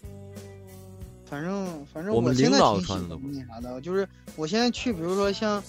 [1.26, 5.62] 反正反正我们现在领导穿的都那啥的，就是我现在去，比如说像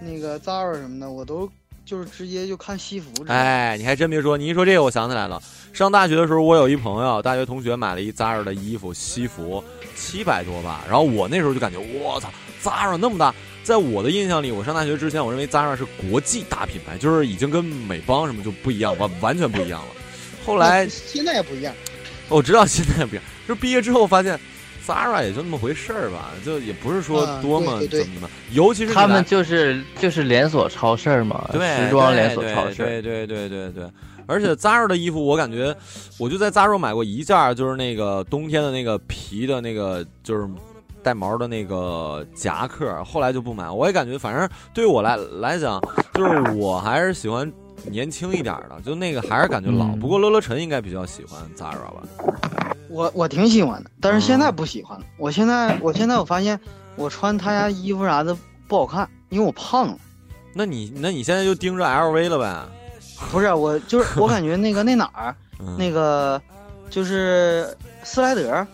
[0.00, 1.48] 那个 Zara 什么的，我都
[1.88, 3.08] 就是直接就看西服。
[3.28, 5.42] 哎，你还真别说，你一说这个，我想起来了。
[5.72, 9.64] 上大学的时候，我有一朋友，大学同学买了一 Zara 的衣服西服，
[9.96, 10.84] 七百多吧。
[10.86, 12.30] 然后我那时候就感觉，我操
[12.62, 13.34] ，Zara 那么大，
[13.64, 19.88] 在我的印象里，我上大学之前，我认为 Zara 是国际大品牌，就是已经跟美邦什么就不一样，完完全不一样了。
[20.44, 21.74] 后来现在也不一样。
[22.28, 24.38] 我知道现在也不一样，就是毕业之后发现
[24.88, 32.82] ，Zara 也就那么回事儿吧，就也不是说啊多么对对对怎么怎么，尤其是他们就是就是连锁超市嘛，对，时装连锁超市。
[32.82, 33.90] 对对对对对。
[34.26, 35.74] 而且 Zara 的衣服，我感觉，
[36.18, 40.46] 我就在 Zara 买过一件，就是那个冬天的那个皮的那个，就是
[41.02, 43.70] 带毛的那个夹克，后来就不买。
[43.70, 45.80] 我也感觉，反正对于我来来讲，
[46.12, 47.50] 就是我还是喜欢
[47.86, 49.86] 年轻一点的，就那个还是感觉老。
[49.86, 52.02] 嗯不过乐乐晨应该比较喜欢 Zara 吧？
[52.88, 55.04] 我我挺喜欢的，但是嗯现在不喜欢了。
[55.16, 56.58] 我现在我现在我发现
[56.96, 58.36] 我穿他家衣服啥的
[58.66, 59.96] 不好看，因为我胖了。
[60.54, 62.62] 那你那你现在就盯着 LV 了呗？
[63.30, 66.40] 不是，我就是我感觉那个那哪儿，嗯那个
[66.88, 68.66] 就是斯莱德，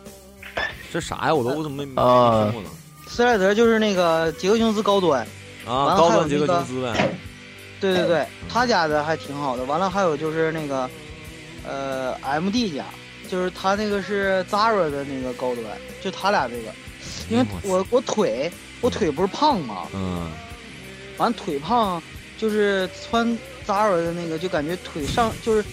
[0.92, 1.34] 这啥呀？
[1.34, 2.70] 我都我怎么没没啊听过呢？
[3.08, 5.26] 斯莱德就是那个杰克琼斯高端
[5.66, 7.14] 啊，完了高端杰克琼斯呗。
[7.80, 9.64] 对对对，他家的还挺好的。
[9.64, 10.88] 完了还有就是那个
[11.66, 12.84] 呃 MD 家，
[13.28, 15.64] 就是他那个是 Zara 的那个高端，
[16.00, 16.72] 就他俩这个，
[17.28, 18.50] 因为我我腿
[18.80, 20.30] 我腿不是胖嘛，嗯，
[21.16, 22.02] 完腿胖
[22.38, 23.26] 就是穿
[23.66, 25.64] Zara 的那个就感觉腿上就是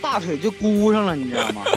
[0.00, 1.62] 大腿就箍上了，你知道吗？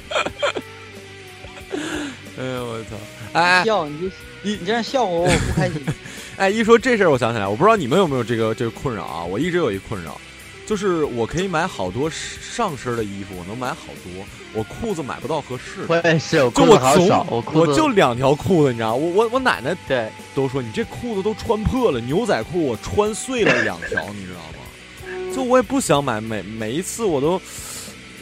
[2.39, 2.89] 哎呦我操！
[3.33, 5.81] 哎，笑你就你这样笑话我，我不开心。
[6.37, 9.23] 哎，一说这事儿，我想起来，我不知道你们有没有这个这个困扰啊？
[9.23, 10.21] 我一直有一困扰，
[10.67, 15.87] 就是我可以买好多上身的衣服，我能买好多，我裤子买不到合适的。
[15.87, 25.31] 我也是，我就裤子我就两条裤子，你知道，我我我奶奶对都说你这裤子都穿破了，牛仔裤我穿碎了两条，你知道吗？
[25.33, 27.41] 就我也不想买，每每一次我都，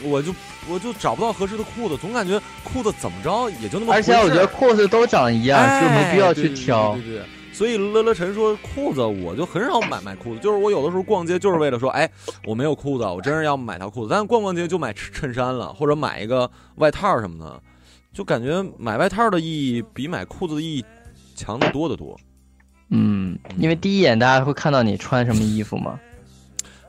[0.04, 0.32] 我就
[0.68, 3.92] 我就找不到合适的裤子，总感觉裤子怎么着也就那么。
[3.92, 6.92] 而且我觉得裤子都长一样，就没必要去挑。
[6.92, 12.06] 哎对对对对对所以乐乐晨说裤子，我就很少买买裤子，就是我有的时候逛街就是为了说，哎，
[12.44, 17.62] 我没有裤子，我真是要买条裤子，但是逛逛街就买衬衫了，或者买一个外套什么的，
[18.12, 20.84] 就感觉买外套的意义比买裤子的意义
[21.34, 22.14] 强得多得多。
[22.90, 25.98] 嗯，因为第一眼大家会看到你穿什么衣服嘛。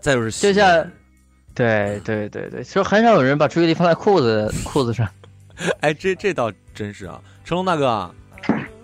[0.02, 0.86] 再就是就像，
[1.56, 5.08] 对对对对，其实很少有人把注意力放在裤子裤子上。
[5.80, 8.14] 哎，这这倒真是啊，成龙大哥啊，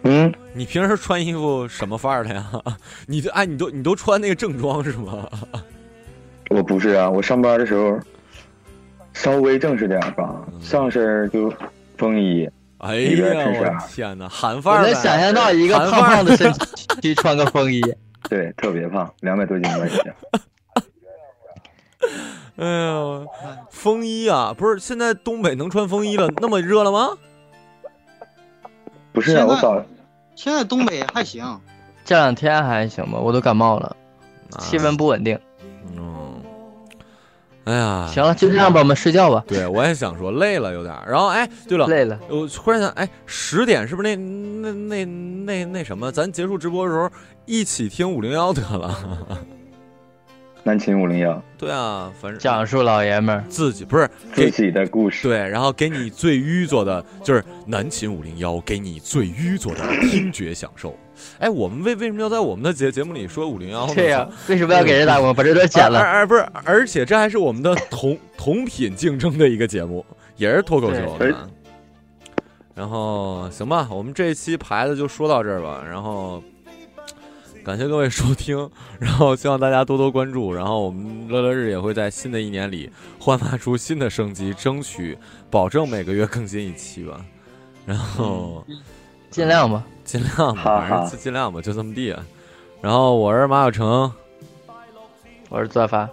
[0.04, 2.52] 嗯，你平时穿衣服什么范儿的呀？
[3.08, 5.28] 你这哎，你都你都穿那个正装是吗？
[6.50, 7.98] 我不是啊，我上班的时候
[9.14, 11.52] 稍微正式点儿吧，上身就
[11.98, 12.50] 风衣，
[12.80, 14.90] 哎里边呀，我衬衫，天哪，韩范儿呗！
[14.90, 16.52] 我能想象到一个胖胖的身
[17.02, 17.82] 躯 穿个风衣。
[18.30, 20.12] 对，特别胖，两百多斤吧，也就。
[22.58, 23.26] 哎呦，
[23.72, 26.28] 风衣啊，不是现在东北能穿风衣了？
[26.42, 27.10] 那么热了吗？
[29.12, 29.84] 不是啊，我早
[30.44, 31.42] 现在东北还行，
[32.04, 33.96] 这两天还行吧，我都感冒了，
[34.60, 35.40] 气温不稳定。
[35.96, 36.36] 嗯，
[37.64, 39.42] 哎呀，行了，就这样吧，我们睡觉吧。
[39.48, 40.94] 对，我也想说累了有点。
[41.08, 46.12] 然后哎，对了，累了，我忽然想，哎，十点是不是那那那那那什么？
[46.12, 47.10] 咱结束直播的时候
[47.46, 49.40] 一起听五零幺得了。
[50.66, 55.28] 南秦五零幺，对啊，反正讲述老爷们儿自己不是自己的故事。
[55.28, 60.98] 对，然后给你最淤作的，就是南秦五零幺给你最淤作的听觉享受。
[61.40, 63.94] 哎，我们为为什么要在我们的节节目里说五零幺呢？
[63.94, 70.06] 对呀为什么要给人打广告把这段剪了而而不是，而且这还是我们的同同品竞争的一个节目，
[70.38, 71.48] 也是脱口秀，对对吧？
[72.74, 75.84] 然后行吧，我们这一期牌子就说到这儿吧。
[75.86, 76.42] 然后
[77.64, 80.54] 感谢各位收听， 然后希望大家多多关注。
[80.54, 82.90] 然后我们乐乐日也会在新的一年里
[83.20, 85.18] 焕发出新的生机，争取
[85.50, 87.24] 保证每个月更新一期吧。
[87.86, 88.66] 然后
[89.30, 92.12] 尽量吧，尽量吧，哈反正哈尽尽量吧，就这么地。
[92.12, 92.26] 啊
[92.82, 94.12] 然后我是马小成，
[95.48, 96.10] 我是做饭，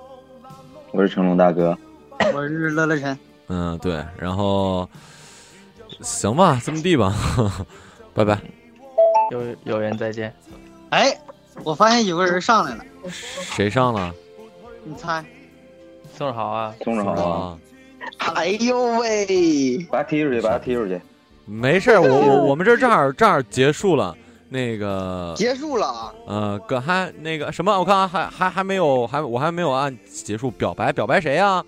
[0.93, 1.77] 我是成龙大哥，
[2.33, 3.19] 我是乐乐晨。
[3.49, 4.89] 嗯，对，然后
[6.01, 7.13] 行吧，这么地吧，
[8.15, 8.39] 拜拜。
[9.33, 10.33] 有有缘再见。
[10.91, 11.13] 哎，
[11.65, 14.15] 我发现有个人上来了，谁上了？
[14.85, 15.25] 你猜？
[16.17, 17.59] 宋好啊，宋志豪啊，
[18.35, 19.87] 哎呦喂！
[19.91, 21.01] 把他踢出去，把他踢出去。
[21.47, 24.17] 没事，我我我们这儿正好正好结束了，
[24.49, 26.15] 那个结束了啊。
[26.27, 31.65] 呃，哥还那个什么，我看啊还还还没有，还我还没有按结束表白，表白谁呀、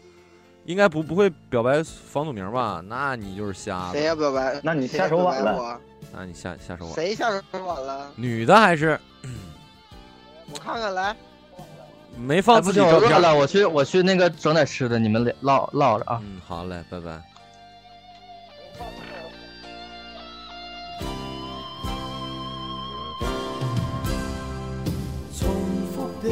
[0.65, 2.83] 应该不不会表白房祖名吧？
[2.87, 3.93] 那你就是瞎了。
[3.93, 4.61] 谁要表白？
[4.63, 5.81] 那你下手晚了我
[6.13, 6.95] 那你下下手晚。
[6.95, 8.11] 谁下手晚了？
[8.17, 8.99] 女的还是
[10.53, 11.17] 我看看来。
[12.15, 13.11] 没放自己照片？
[13.11, 16.21] 饿了，我去我去那个整点吃的，你们唠唠着啊。
[16.23, 17.23] 嗯，好嘞，拜拜。
[25.35, 25.49] 重
[25.95, 26.29] 复地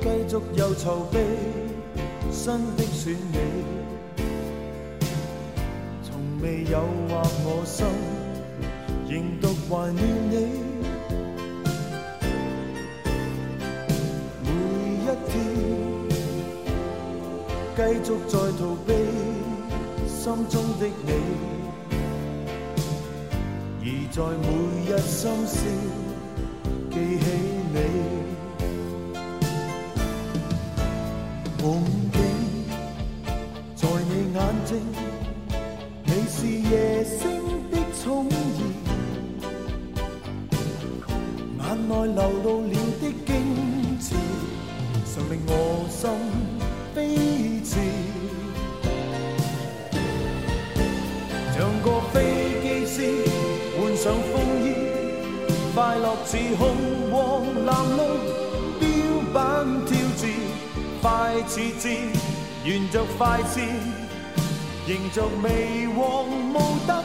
[0.00, 1.18] 繼續又籌備
[2.32, 3.38] 新的選美，
[6.02, 7.86] 從未誘惑我心，
[9.10, 10.85] 仍獨懷念你。
[15.06, 15.32] 一天
[17.76, 18.90] 繼續在逃避
[20.08, 21.10] 心中的你，
[23.82, 24.44] 而在每
[24.90, 25.14] 日深
[25.46, 25.54] 宵。
[26.90, 27.24] 記起
[27.72, 27.78] 你，
[31.62, 31.64] 夢
[32.10, 32.18] 境
[33.76, 34.68] 在你眼睛，
[36.02, 37.20] 你是夜星
[37.70, 38.34] 的寵兒，
[41.60, 43.02] 眼內流露了的，
[45.16, 46.10] 常令我心
[46.94, 47.08] 飛
[47.64, 47.72] 馳，
[51.56, 53.24] 像个飞机师
[53.80, 54.66] 换上风衣。
[55.74, 56.60] 快乐似红
[57.10, 57.16] 黄
[57.64, 58.00] 蓝绿
[58.78, 58.84] 标
[59.32, 59.34] 板
[59.86, 60.26] 跳字，
[61.00, 62.12] 快似箭，
[62.62, 63.64] 沿着快线，
[64.86, 66.56] 迎着微黄雾
[66.86, 67.02] 灯，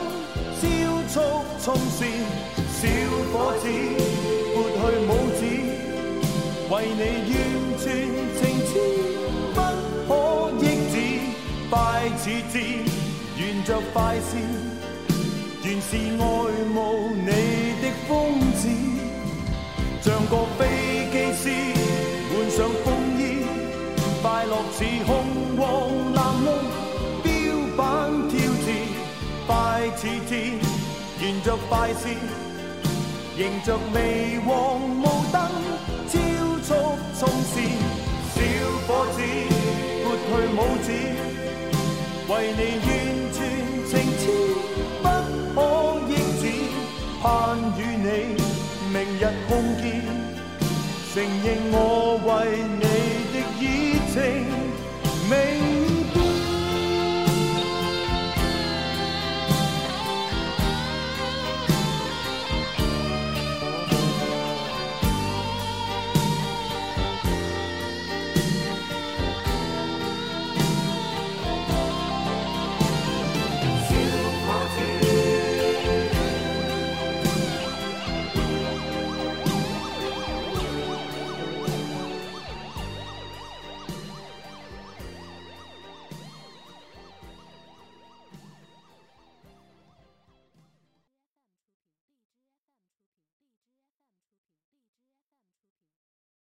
[0.60, 0.68] 超
[1.08, 1.16] 速
[1.64, 2.00] 衝線，
[2.68, 2.90] 小
[3.32, 3.64] 伙子
[4.54, 4.76] 拨去
[5.08, 5.10] 帽
[5.40, 5.42] 子，
[6.72, 7.36] 為你完
[7.78, 7.84] 全
[8.40, 8.72] 情痴，
[9.54, 9.60] 不
[10.08, 10.10] 可
[10.62, 10.96] 抑制，
[11.70, 11.76] 快
[12.18, 12.56] 似箭，
[13.38, 14.32] 沿着快線。
[15.64, 16.24] 原是愛
[16.74, 16.78] 慕
[17.14, 17.30] 你
[17.82, 18.64] 的疯子，
[20.02, 20.60] 像個飛
[21.12, 21.44] 機師
[22.32, 22.88] 換上風
[23.20, 23.22] 衣，
[24.22, 25.10] 快樂似紅
[25.60, 25.62] 黃
[26.16, 26.48] 藍綠
[27.22, 27.28] 標
[27.76, 27.82] 板
[28.30, 28.66] 跳字，
[29.46, 29.52] 快
[29.98, 30.34] 似箭，
[31.20, 32.16] 沿着快線，
[33.38, 35.04] 迎着微黃霧
[35.34, 35.36] 燈，
[36.08, 36.14] 超
[36.72, 36.78] 速
[37.20, 37.56] 冲线，
[38.34, 38.40] 小
[38.88, 39.18] 伙子
[40.06, 40.88] 拨去帽子，
[42.30, 42.90] 为你完
[43.34, 43.38] 全
[43.90, 44.24] 情痴，
[45.04, 45.06] 不
[45.54, 45.58] 可
[46.08, 46.10] 抑
[46.40, 46.44] 止，
[47.22, 47.26] 盼
[47.78, 48.08] 与你
[48.90, 49.50] 明日碰
[49.82, 49.84] 见，
[51.14, 51.76] 承认我
[52.26, 52.30] 为
[52.80, 52.81] 你。